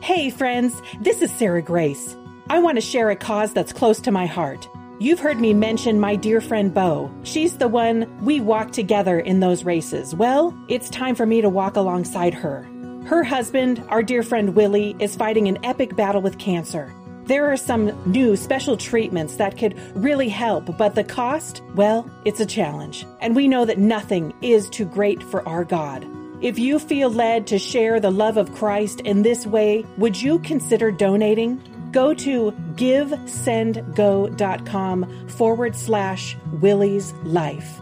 Hey, 0.00 0.30
friends, 0.30 0.82
this 1.02 1.22
is 1.22 1.30
Sarah 1.30 1.62
Grace. 1.62 2.16
I 2.50 2.58
want 2.58 2.78
to 2.78 2.80
share 2.80 3.10
a 3.10 3.14
cause 3.14 3.52
that's 3.52 3.72
close 3.72 4.00
to 4.00 4.10
my 4.10 4.26
heart. 4.26 4.66
You've 5.04 5.20
heard 5.20 5.38
me 5.38 5.52
mention 5.52 6.00
my 6.00 6.16
dear 6.16 6.40
friend 6.40 6.72
Bo. 6.72 7.10
She's 7.24 7.58
the 7.58 7.68
one 7.68 8.24
we 8.24 8.40
walk 8.40 8.72
together 8.72 9.20
in 9.20 9.38
those 9.38 9.62
races. 9.62 10.14
Well, 10.14 10.56
it's 10.66 10.88
time 10.88 11.14
for 11.14 11.26
me 11.26 11.42
to 11.42 11.50
walk 11.50 11.76
alongside 11.76 12.32
her. 12.32 12.66
Her 13.04 13.22
husband, 13.22 13.84
our 13.90 14.02
dear 14.02 14.22
friend 14.22 14.56
Willie, 14.56 14.96
is 14.98 15.14
fighting 15.14 15.46
an 15.46 15.62
epic 15.62 15.94
battle 15.94 16.22
with 16.22 16.38
cancer. 16.38 16.90
There 17.24 17.52
are 17.52 17.56
some 17.58 17.92
new 18.10 18.34
special 18.34 18.78
treatments 18.78 19.36
that 19.36 19.58
could 19.58 19.78
really 19.94 20.30
help, 20.30 20.74
but 20.78 20.94
the 20.94 21.04
cost, 21.04 21.60
well, 21.74 22.10
it's 22.24 22.40
a 22.40 22.46
challenge. 22.46 23.04
And 23.20 23.36
we 23.36 23.46
know 23.46 23.66
that 23.66 23.76
nothing 23.76 24.32
is 24.40 24.70
too 24.70 24.86
great 24.86 25.22
for 25.22 25.46
our 25.46 25.64
God. 25.64 26.06
If 26.40 26.58
you 26.58 26.78
feel 26.78 27.10
led 27.10 27.46
to 27.48 27.58
share 27.58 28.00
the 28.00 28.10
love 28.10 28.38
of 28.38 28.54
Christ 28.54 29.00
in 29.00 29.20
this 29.20 29.46
way, 29.46 29.84
would 29.98 30.20
you 30.20 30.38
consider 30.38 30.90
donating? 30.90 31.62
Go 31.94 32.12
to 32.12 32.52
givesendgo.com 32.74 35.28
forward 35.28 35.76
slash 35.76 36.36
Willie's 36.54 37.12
Life. 37.22 37.80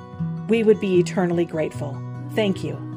We 0.48 0.62
would 0.62 0.80
be 0.80 0.98
eternally 0.98 1.46
grateful. 1.46 1.98
Thank 2.34 2.62
you. 2.62 2.91